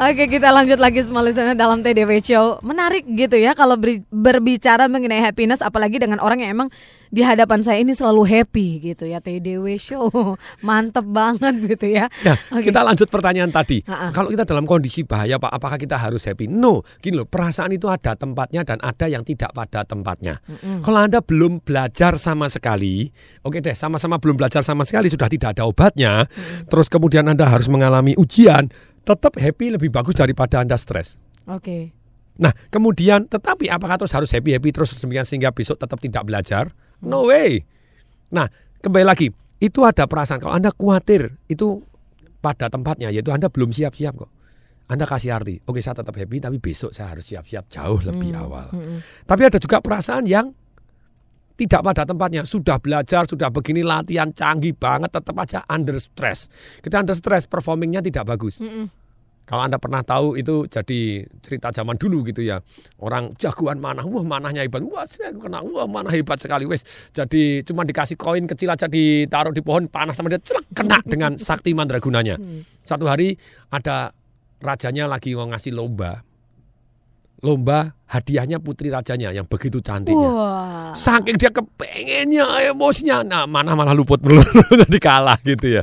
[0.00, 3.76] Oke kita lanjut lagi semua listener dalam TDW Show Menarik gitu ya kalau
[4.08, 6.68] berbicara mengenai happiness Apalagi dengan orang yang emang
[7.12, 10.08] di hadapan saya ini selalu happy gitu ya TDW Show
[10.66, 12.68] Mantep banget gitu ya Ya, Oke.
[12.68, 13.80] kita lanjut pertanyaan tadi.
[13.84, 14.12] Ha-ha.
[14.12, 16.48] Kalau kita dalam kondisi bahaya, Pak, apakah kita harus happy?
[16.48, 20.40] No, gini loh, perasaan itu ada tempatnya dan ada yang tidak pada tempatnya.
[20.44, 20.84] Mm-mm.
[20.84, 23.08] Kalau Anda belum belajar sama sekali,
[23.40, 26.28] oke deh, sama-sama belum belajar sama sekali, sudah tidak ada obatnya,
[26.68, 28.68] terus kemudian Anda harus mengalami ujian,
[29.10, 31.18] tetap happy lebih bagus daripada Anda stres.
[31.50, 31.90] Oke
[32.40, 36.72] Nah, kemudian tetapi apakah terus harus happy-happy terus demikian sehingga besok tetap tidak belajar?
[37.04, 37.60] No way.
[38.32, 38.48] Nah,
[38.80, 39.28] kembali lagi,
[39.60, 41.84] itu ada perasaan kalau Anda khawatir itu
[42.40, 44.32] pada tempatnya yaitu Anda belum siap-siap kok.
[44.88, 48.42] Anda kasih arti, oke saya tetap happy tapi besok saya harus siap-siap jauh lebih Hmm,
[48.42, 48.66] awal.
[48.72, 49.00] hmm, hmm.
[49.28, 50.50] Tapi ada juga perasaan yang
[51.60, 52.42] tidak pada tempatnya.
[52.48, 56.48] Sudah belajar, sudah begini latihan canggih banget, tetap aja under stress.
[56.80, 58.64] Kita under stress, performingnya tidak bagus.
[58.64, 58.88] Mm-mm.
[59.50, 62.62] Kalau Anda pernah tahu itu jadi cerita zaman dulu gitu ya.
[63.02, 64.78] Orang jagoan mana, wah manahnya hebat.
[64.86, 66.86] Wah, saya kena, wah mana hebat sekali wes.
[67.10, 71.34] Jadi cuma dikasih koin kecil aja ditaruh di pohon panas sama dia celek kena dengan
[71.34, 72.38] sakti mandragunanya.
[72.86, 73.34] Satu hari
[73.74, 74.14] ada
[74.62, 76.22] rajanya lagi mau ngasih lomba.
[77.42, 80.30] Lomba hadiahnya putri rajanya yang begitu cantiknya.
[80.30, 80.94] Wah.
[80.94, 85.82] Saking dia kepengennya emosinya, nah mana malah luput melulu jadi kalah gitu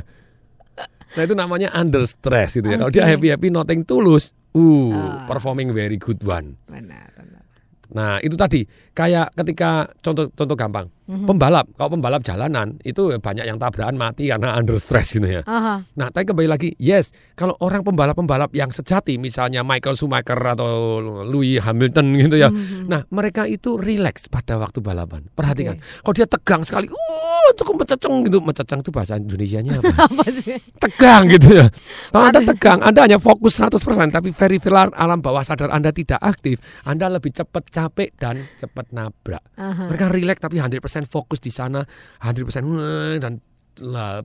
[1.14, 2.76] Nah itu namanya under stress gitu ya.
[2.76, 6.58] Kalau dia happy happy nothing tulus, uh performing very good one.
[6.66, 7.42] Benar, benar.
[7.88, 11.24] Nah itu tadi kayak ketika contoh contoh gampang Mhm.
[11.24, 15.42] pembalap kalau pembalap jalanan itu banyak yang tabrakan mati karena under stress gitu ya.
[15.48, 15.80] Aha.
[15.96, 21.56] Nah, tapi kembali lagi, yes, kalau orang pembalap-pembalap yang sejati, misalnya Michael Schumacher atau Louis
[21.64, 22.92] Hamilton gitu ya, Mhm.
[22.92, 25.24] nah mereka itu relax pada waktu balapan.
[25.32, 29.92] Perhatikan, kalau dia tegang sekali, uh, cukup menceceng gitu, menceceng itu bahasa Indonesianya apa?
[30.08, 30.58] Apa sih?
[30.78, 31.66] tegang gitu ya.
[32.12, 33.78] Kalau Anda tegang, Anda hanya fokus 100%,
[34.12, 39.42] tapi peripheral alam bawah sadar Anda tidak aktif, Anda lebih cepat capek dan cepat nabrak.
[39.56, 39.88] Aha.
[39.92, 41.84] Mereka relax tapi 100% fokus di sana,
[42.20, 43.40] 100% wah, dan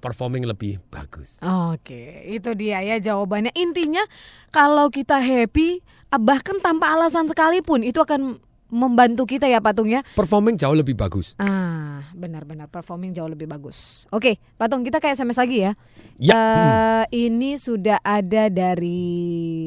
[0.02, 1.38] performing lebih bagus.
[1.46, 3.54] Oke, itu dia ya jawabannya.
[3.54, 4.02] Intinya
[4.50, 8.42] kalau kita happy, bahkan tanpa alasan sekalipun itu akan
[8.74, 10.02] membantu kita ya Patung ya.
[10.12, 11.38] Performing jauh lebih bagus.
[11.38, 14.10] Ah, benar-benar performing jauh lebih bagus.
[14.10, 15.72] Oke, Patung kita kayak SMS lagi ya.
[16.18, 16.42] Ya.
[17.06, 19.14] Eh, Ini sudah ada dari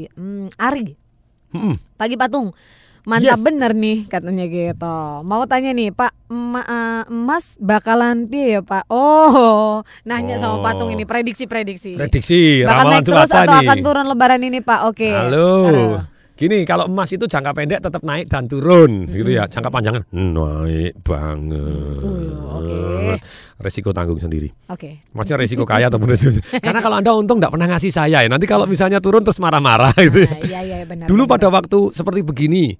[0.09, 0.99] hmm, Ari.
[1.49, 1.73] Hmm.
[1.95, 2.51] Pagi Patung.
[3.05, 3.47] Mantap Yes.
[3.47, 4.97] bener nih katanya gitu.
[5.23, 8.91] Mau tanya nih Pak, ma- eh, Mas bakalan piye ya Pak?
[8.91, 10.61] Oh, nanya sama Oh.
[10.61, 11.95] Patung ini prediksi-prediksi.
[11.95, 13.59] Prediksi, Bakal ramalan naik terus atau nih.
[13.63, 14.81] akan turun lebaran ini Pak?
[14.85, 15.07] Oke.
[15.07, 15.47] Halo.
[15.65, 15.95] Aduh.
[16.37, 19.49] Gini, kalau emas itu jangka pendek tetap naik dan turun gitu ya.
[19.49, 22.05] Jangka panjang naik banget.
[23.57, 24.53] Resiko tanggung sendiri.
[24.68, 25.01] Oke.
[25.16, 26.45] Maksudnya resiko kaya ataupun resiko.
[26.64, 28.28] Karena kalau Anda untung nggak pernah ngasih saya ya.
[28.28, 30.28] Nanti kalau misalnya turun terus marah-marah gitu.
[30.28, 30.37] ya.
[30.45, 31.09] Iya iya benar.
[31.09, 31.41] Dulu benar.
[31.41, 32.76] pada waktu seperti begini,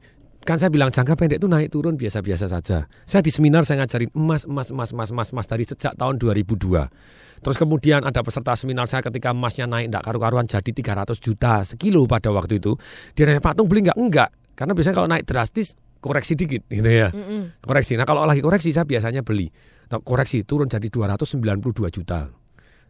[0.47, 2.87] kan saya bilang jangka pendek itu naik turun biasa-biasa saja.
[3.03, 7.43] Saya di seminar saya ngajarin emas, emas, emas, emas, emas, emas dari sejak tahun 2002.
[7.43, 12.07] Terus kemudian ada peserta seminar saya ketika emasnya naik enggak karu-karuan jadi 300 juta sekilo
[12.07, 12.79] pada waktu itu.
[13.19, 13.99] Dia nanya, Pak Tung beli enggak?
[13.99, 14.31] Enggak.
[14.57, 17.11] Karena biasanya kalau naik drastis koreksi dikit gitu ya.
[17.11, 17.61] Mm-mm.
[17.61, 17.99] Koreksi.
[17.99, 19.51] Nah kalau lagi koreksi saya biasanya beli.
[19.87, 22.31] Nah, koreksi turun jadi 292 juta.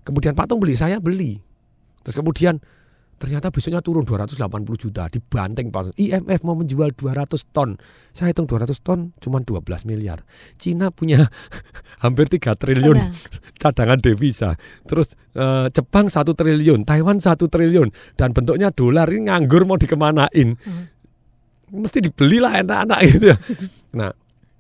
[0.07, 1.41] Kemudian Pak Tung beli, saya beli.
[2.07, 2.63] Terus kemudian
[3.17, 4.37] Ternyata besoknya turun 280
[4.77, 5.89] juta, dibanting pas.
[5.97, 7.81] IMF mau menjual 200 ton.
[8.13, 10.21] Saya hitung 200 ton cuma 12 miliar.
[10.61, 11.25] Cina punya
[12.05, 13.01] hampir 3 triliun
[13.63, 14.61] cadangan devisa.
[14.85, 17.89] Terus eh, Jepang 1 triliun, Taiwan 1 triliun
[18.21, 20.53] dan bentuknya dolar ini nganggur mau dikemanain.
[21.73, 23.39] Mesti dibeli lah enak-enak gitu ya.
[23.97, 24.13] Nah,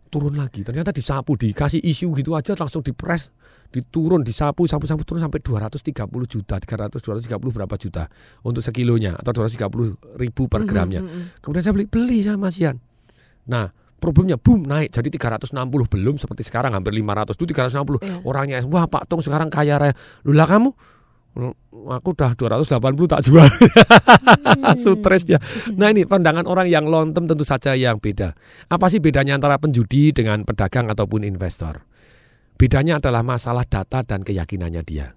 [0.09, 0.63] turun lagi.
[0.63, 3.35] Ternyata disapu, dikasih isu gitu aja langsung dipres
[3.71, 8.07] diturun disapu sapu sapu turun sampai 230 juta 300 230 berapa juta
[8.47, 11.43] untuk sekilonya atau 230 ribu per gramnya mhm.
[11.43, 12.79] kemudian saya beli beli sama Sian
[13.47, 18.17] nah problemnya boom naik jadi 360 belum seperti sekarang hampir 500 itu 360 Iya.
[18.23, 20.71] orangnya wah Pak Tung sekarang kaya raya lu lah kamu
[21.87, 23.49] aku udah 280 tak jual.
[24.83, 25.39] Stres ya
[25.77, 28.37] nah ini pandangan orang yang long term tentu saja yang beda.
[28.69, 31.85] Apa sih bedanya antara penjudi dengan pedagang ataupun investor?
[32.57, 35.16] Bedanya adalah masalah data dan keyakinannya dia.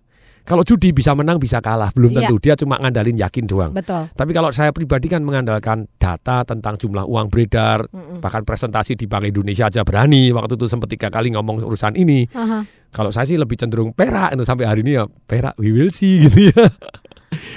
[0.49, 2.25] Kalau judi bisa menang bisa kalah, belum Iya.
[2.25, 2.35] tentu.
[2.41, 3.69] Dia cuma ngandalin yakin doang.
[3.69, 4.09] Betul.
[4.09, 8.17] Tapi kalau saya pribadi kan mengandalkan data tentang jumlah uang beredar, Mm-mm.
[8.17, 10.33] bahkan presentasi di Bank Indonesia aja berani.
[10.33, 12.25] Waktu itu sempat tiga kali ngomong urusan ini.
[12.33, 12.65] Aha.
[12.89, 16.25] Kalau saya sih lebih cenderung perak itu sampai hari ini ya perak we will see
[16.25, 16.65] gitu ya.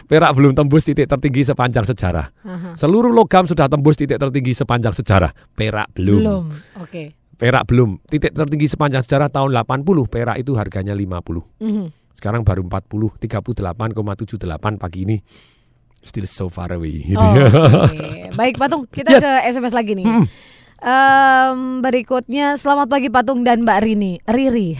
[0.05, 2.29] Perak belum tembus titik tertinggi sepanjang sejarah.
[2.45, 2.77] Aha.
[2.77, 5.33] Seluruh logam sudah tembus titik tertinggi sepanjang sejarah.
[5.57, 6.21] Perak belum.
[6.21, 6.45] Belum.
[6.77, 7.17] Oke.
[7.41, 7.97] Perak belum.
[8.05, 11.41] Titik tertinggi sepanjang sejarah tahun 80, perak itu harganya 50.
[11.59, 12.02] Mhm.
[12.13, 15.17] Sekarang baru 40, 38,78 pagi ini.
[15.99, 17.03] Still so far away.
[17.05, 17.47] Gitu Oh, ya.
[17.47, 17.99] oke.
[18.41, 19.23] Baik Patung, kita Yes.
[19.23, 20.05] ke SMS lagi nih.
[20.05, 20.25] Mm.
[20.83, 24.19] Em, berikutnya selamat pagi Patung dan Mbak Rini.
[24.27, 24.75] Riri.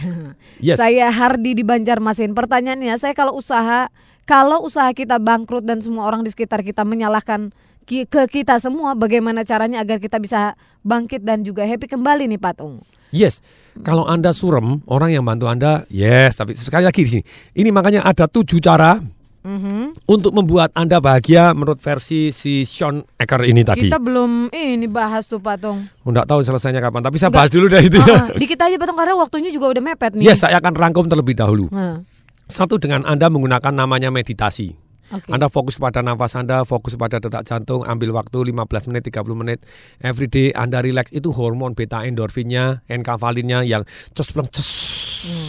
[0.59, 0.75] Yes.
[0.75, 2.35] Saya Hardi di Banjarmasin.
[2.35, 3.87] Pertanyaannya, saya kalau usaha
[4.23, 7.51] kalau usaha kita bangkrut dan semua orang di sekitar kita menyalahkan
[7.83, 12.83] ke kita semua, bagaimana caranya agar kita bisa bangkit dan juga happy kembali nih Patung?
[13.13, 13.45] Yes,
[13.79, 16.33] kalau Anda surem, orang yang bantu Anda, yes.
[16.33, 18.97] Tapi sekali lagi di sini, ini makanya ada tujuh cara
[19.43, 20.07] Mhm.
[20.07, 23.85] untuk membuat Anda bahagia menurut versi si Sean Ecker ini tadi.
[23.85, 25.83] Kita belum ini bahas tuh Patung.
[26.01, 27.37] Nggak tahu selesainya kapan, tapi saya Enggak.
[27.37, 28.15] bahas dulu deh itu Ah, ya.
[28.15, 30.25] ah, dikit aja Patung karena waktunya juga udah mepet nih.
[30.25, 31.67] Yes, saya akan rangkum terlebih dahulu.
[31.69, 32.01] Nah,
[32.43, 34.75] Satu dengan Anda menggunakan namanya meditasi.
[35.11, 35.27] Oke.
[35.27, 39.59] Anda fokus pada nafas Anda, fokus pada detak jantung, ambil waktu 15 menit, 30 menit.
[39.99, 43.83] Every day Anda relax, itu hormon beta endorfinnya, enkavalinnya yang
[44.15, 45.03] cespleng ces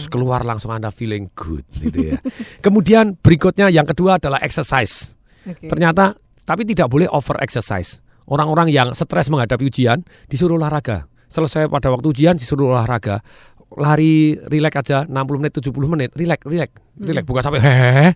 [0.07, 2.19] keluar langsung Anda feeling good gitu ya.
[2.65, 5.15] Kemudian berikutnya yang kedua adalah exercise.
[5.43, 5.67] Oke.
[5.67, 7.99] Ternyata tapi tidak boleh over exercise.
[8.25, 11.05] Orang-orang yang stres menghadapi ujian disuruh olahraga.
[11.29, 13.21] Selesai pada waktu ujian disuruh olahraga.
[13.65, 18.09] Lari relax aja 60 menit 70 menit relax relax relax bukan sampai hehehe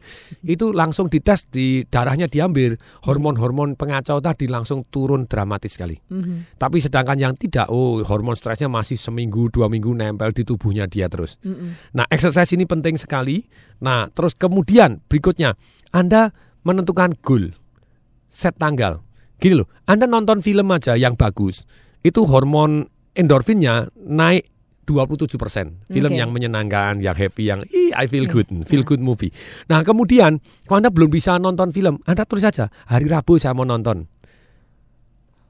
[0.46, 6.56] itu langsung dites di darahnya diambil hormon-hormon pengacau tadi langsung turun dramatis sekali Mhm.
[6.56, 11.10] tapi sedangkan yang tidak oh hormon stresnya masih seminggu dua minggu nempel di tubuhnya dia
[11.10, 11.98] terus Mhm.
[11.98, 13.42] Nah, exercise ini penting sekali.
[13.82, 15.58] Nah, terus kemudian berikutnya
[15.90, 16.30] Anda
[16.62, 17.52] menentukan goal.
[18.30, 19.02] Set tanggal.
[19.42, 21.66] Gini loh, Anda nonton film aja yang bagus,
[22.06, 22.86] itu hormon
[23.18, 24.46] endorfinnya naik
[24.90, 25.86] 27%.
[25.86, 26.18] Film Oke.
[26.18, 29.30] yang menyenangkan, yang happy, yang Ih, I feel good, feel good movie.
[29.70, 33.70] Nah, kemudian kalau Anda belum bisa nonton film, Anda tulis saja, hari Rabu saya mau
[33.70, 34.10] nonton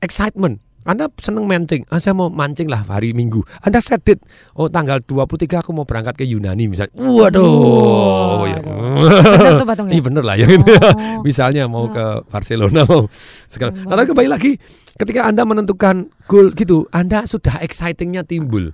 [0.03, 0.59] excitement.
[0.87, 3.43] Anda seneng mancing, ah, saya mau mancing lah hari Minggu.
[3.61, 4.23] Anda set date,
[4.55, 6.95] oh tanggal 23 aku mau berangkat ke Yunani misalnya.
[6.95, 8.47] Waduh.
[8.47, 8.59] ya.
[8.63, 9.91] Bener tuh, ya?
[9.91, 10.47] Iya bener lah ya.
[11.27, 13.11] misalnya mau ke Barcelona mau
[13.51, 13.75] segala.
[13.75, 14.55] Tapi kembali lagi
[14.95, 18.71] ketika Anda menentukan goal gitu, Anda sudah excitingnya timbul.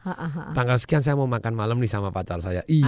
[0.54, 2.62] Tanggal sekian saya mau makan malam nih sama pacar saya.
[2.70, 2.86] Ih.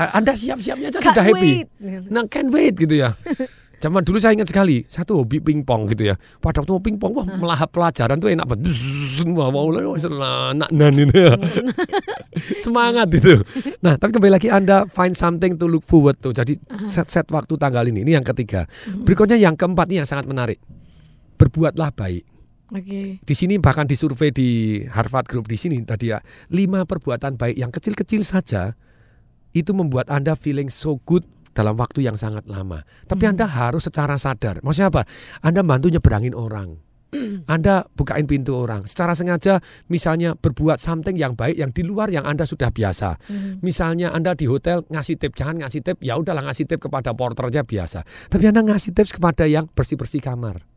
[0.00, 1.64] Anda siap-siapnya aja Can't sudah happy.
[1.64, 1.68] wait.
[2.08, 3.12] Nah, can't wait gitu ya.
[3.80, 6.20] Zaman dulu saya ingat sekali, satu hobi pingpong gitu ya.
[6.44, 8.76] Pada waktu mau pingpong, wah melahap pelajaran tuh enak banget.
[9.32, 11.32] Wah, mau nak nan itu ya.
[12.64, 13.40] Semangat itu.
[13.80, 16.36] Nah, tapi kembali lagi Anda find something to look forward tuh.
[16.36, 16.60] Jadi
[16.92, 18.04] set-set waktu tanggal ini.
[18.04, 18.68] Ini yang ketiga.
[18.84, 20.60] Berikutnya yang keempat ini yang sangat menarik.
[21.40, 22.28] Berbuatlah baik.
[22.76, 23.16] Oke.
[23.24, 26.20] Di sini bahkan di survei di Harvard Group di sini tadi ya,
[26.52, 28.76] lima perbuatan baik yang kecil-kecil saja
[29.56, 32.82] itu membuat Anda feeling so good dalam waktu yang sangat lama.
[33.06, 34.62] Tapi Anda harus secara sadar.
[34.62, 35.02] Maksudnya apa?
[35.42, 36.90] Anda bantu nyeberangin orang.
[37.54, 38.86] Anda bukain pintu orang.
[38.86, 39.58] Secara sengaja
[39.90, 43.18] misalnya berbuat something yang baik yang di luar yang Anda sudah biasa.
[43.26, 43.66] Mhm.
[43.66, 47.66] Misalnya Anda di hotel ngasih tip, jangan ngasih tip, ya udahlah ngasih tip kepada porternya
[47.66, 48.06] biasa.
[48.30, 50.69] Tapi Anda ngasih tips kepada yang bersih-bersih kamar.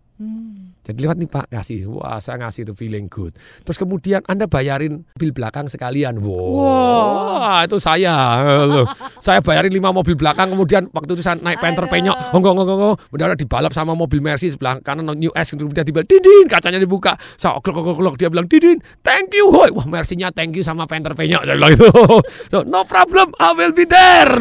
[0.83, 3.35] Jadi lewat nih Pak kasih, wah saya ngasih itu feeling good.
[3.63, 8.87] Terus kemudian Anda bayarin bil belakang sekalian, wow, wah itu saya, loh.
[9.19, 10.53] saya bayarin lima mobil belakang.
[10.53, 14.53] Kemudian waktu itu saya naik Panther penyok, onggong onggong onggong, udah dibalap sama mobil Mercy
[14.53, 16.45] sebelah kanan New S, kemudian tiba didin!
[16.45, 20.53] Kacanya dibuka, saya oklok oklok oklok dia bilang didin, thank you, hoi, wah Mercy-nya thank
[20.53, 21.89] you sama Panther penyok, saya bilang itu,
[22.53, 24.35] so, no problem, I will be there.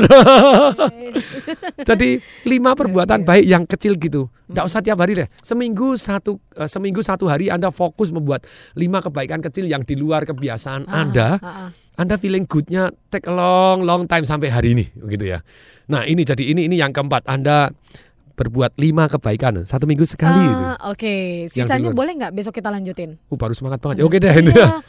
[1.88, 6.66] Jadi lima perbuatan baik yang kecil gitu, nggak usah tiap hari deh, seminggu satu eh,
[6.66, 11.28] seminggu satu hari Anda fokus membuat lima kebaikan kecil yang di luar kebiasaan Ah, Anda.
[11.38, 11.68] ah, ah.
[11.92, 15.44] Anda feeling goodnya take a long long time sampai hari ini begitu ya.
[15.86, 17.68] Nah ini jadi ini ini yang keempat Anda
[18.32, 20.40] berbuat lima kebaikan satu minggu sekali.
[20.40, 23.20] Ah, Oke, Yang sisanya boleh nggak besok kita lanjutin?
[23.28, 24.00] Uh, baru semangat banget.
[24.00, 24.50] Oke deh ini.
[24.50, 24.80] Iya.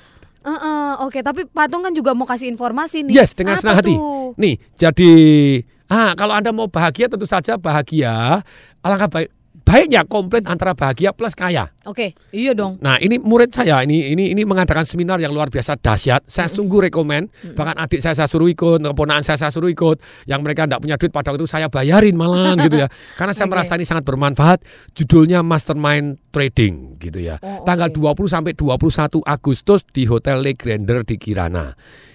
[0.43, 3.15] Eh, eh, Oke, tapi Patung kan juga mau kasih informasi nih.
[3.15, 3.95] Yes, dengan Apa senang hati.
[3.95, 4.35] tuh?
[4.35, 5.11] Nih, jadi
[5.87, 8.39] ah kalau Anda mau bahagia tentu saja bahagia.
[8.79, 9.29] Alangkah baik
[9.63, 11.71] baiknya komplit antara bahagia plus kaya.
[11.87, 12.79] Oke, iya dong.
[12.83, 16.27] Nah, ini murid saya ini ini ini mengadakan seminar yang luar biasa dahsyat.
[16.27, 17.31] Saya sungguh rekomen.
[17.55, 19.99] Bahkan adik saya saya suruh ikut, keponakan saya saya suruh ikut.
[20.27, 22.87] Yang mereka tidak punya duit pada waktu itu saya bayarin malahan gitu ya.
[23.19, 23.53] Karena saya Oke.
[23.57, 24.59] merasa ini sangat bermanfaat.
[24.93, 27.39] Judulnya Mastermind Trading gitu ya.
[27.39, 31.71] Oh, Tanggal 20 sampai 21 Agustus di Hotel Le Grandeur di Kirana.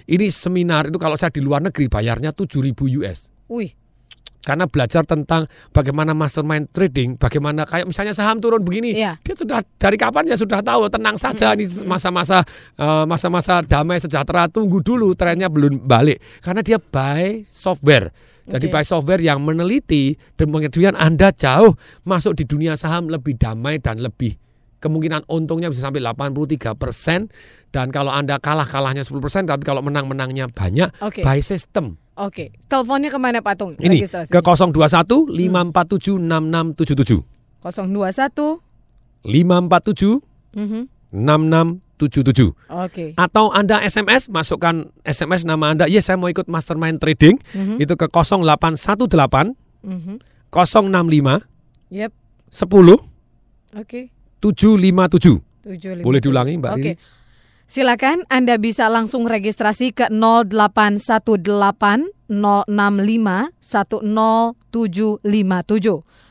[0.08, 3.72] Ini seminar itu kalau saya di luar negeri bayarnya 7.000 US Wih,
[4.38, 5.44] karena belajar tentang
[5.76, 9.20] bagaimana mastermind trading, bagaimana kayak misalnya saham turun begini, Iya.
[9.20, 12.40] dia sudah dari kapan ya sudah tahu tenang saja ini masa-masa
[12.80, 18.08] eh, masa-masa damai sejahtera tunggu dulu trennya belum balik karena dia buy software.
[18.48, 18.80] Jadi Oke.
[18.80, 21.76] buy software yang meneliti dan kemudian Anda jauh
[22.08, 24.32] masuk di dunia saham lebih damai dan lebih
[24.78, 27.28] kemungkinan untungnya bisa sampai 83 persen
[27.74, 31.20] dan kalau Anda kalah kalahnya 10 persen tapi kalau menang menangnya banyak Oke.
[31.20, 31.98] buy system.
[32.18, 32.50] Oke.
[32.66, 33.72] Teleponnya ke mana Patung?
[33.74, 34.28] Ini Registrasi.
[34.28, 37.22] ke 021 547 6677.
[37.60, 38.58] 021.
[39.22, 40.20] 547
[40.52, 40.82] Mhm.
[41.10, 42.54] 6677.
[42.68, 43.12] Oke.
[43.14, 47.76] Atau Anda SMS, masukkan SMS nama Anda, yes saya mau ikut mastermind trading, Mhm.
[47.80, 50.22] itu ke 0818 Mhm.
[50.50, 51.42] 065
[51.88, 52.12] Yep.
[52.48, 52.98] 10
[53.74, 54.10] Oke.
[54.40, 55.42] 757.
[55.60, 56.02] 757.
[56.02, 56.80] Boleh diulangi Mbak Oke.
[56.80, 57.17] Rini?
[57.68, 61.36] Silakan Anda bisa langsung registrasi ke 0818
[62.32, 62.64] 065
[63.60, 65.20] 10757.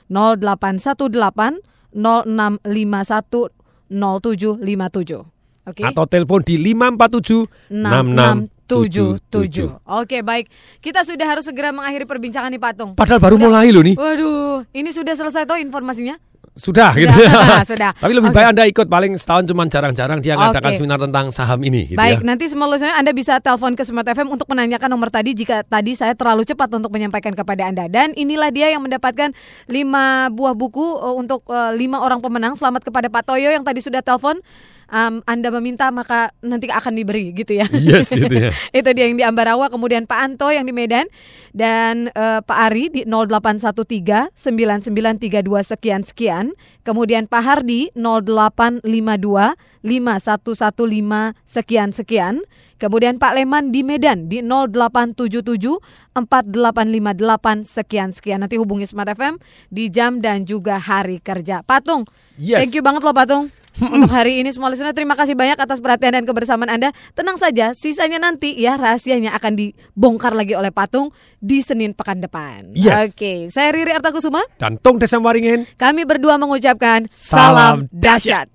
[0.09, 1.61] 0818
[1.93, 3.53] 0651
[3.85, 5.29] 0757.
[5.69, 5.85] Oke.
[5.85, 9.77] Atau telepon di 547 6677.
[9.85, 10.49] Oke, baik.
[10.81, 12.97] Kita sudah harus segera mengakhiri perbincangan nih Patung.
[12.97, 13.93] Padahal baru mulai loh nih.
[13.93, 16.17] Waduh, ini sudah selesai toh informasinya?
[16.57, 17.21] Sudah, Sudah, gitu.
[17.77, 17.91] sudah.
[17.93, 18.37] Tapi lebih Oke.
[18.41, 20.77] baik Anda ikut paling setahun cuman jarang-jarang dia ngadakan Oke.
[20.81, 22.25] seminar tentang saham ini gitu Baik, ya.
[22.25, 25.93] nanti semua listener Anda bisa telepon ke Smart FM untuk menanyakan nomor tadi jika tadi
[25.93, 27.85] saya terlalu cepat untuk menyampaikan kepada Anda.
[27.85, 29.31] Dan inilah dia yang mendapatkan
[29.69, 32.57] lima buah buku uh, untuk uh, lima orang pemenang.
[32.57, 34.41] Selamat kepada Pak Toyo yang tadi sudah telepon.
[34.87, 37.67] Um, anda meminta maka nanti akan diberi gitu ya.
[37.75, 38.51] Yes, gitu ya.
[38.77, 41.11] Itu dia yang di Ambarawa, kemudian Pak Anto yang di Medan
[41.51, 46.45] dan eh, Pak Ari di 0813 9932 sekian sekian.
[46.87, 52.45] Kemudian Pak Hardi 0852 5115 sekian sekian.
[52.77, 55.81] Kemudian Pak Leman di Medan di 0877
[56.13, 58.39] 4858 sekian sekian.
[58.45, 59.41] Nanti hubungi Smart FM
[59.73, 61.65] di jam dan juga hari kerja.
[61.65, 62.05] Patung.
[62.37, 62.61] Yes.
[62.61, 63.49] Thank you banget loh Patung.
[63.77, 66.89] Untuk hari ini semua listener terima kasih banyak atas perhatian dan kebersamaan Anda.
[67.13, 72.73] Tenang saja, sisanya nanti ya rahasianya akan dibongkar lagi oleh Patung di Senin pekan depan.
[72.73, 73.13] Yes.
[73.13, 74.41] Oke, saya Riri Artakusuma.
[74.57, 75.69] Dan Tung Desem Waringin.
[75.77, 78.47] Kami berdua mengucapkan Salam salam dahsyat.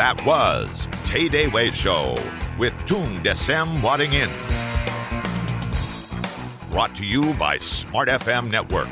[0.00, 2.16] That was Tay Day Way Show
[2.56, 4.32] with Tung Desem Wadding In.
[6.72, 8.88] Brought to you by Smart FM Network.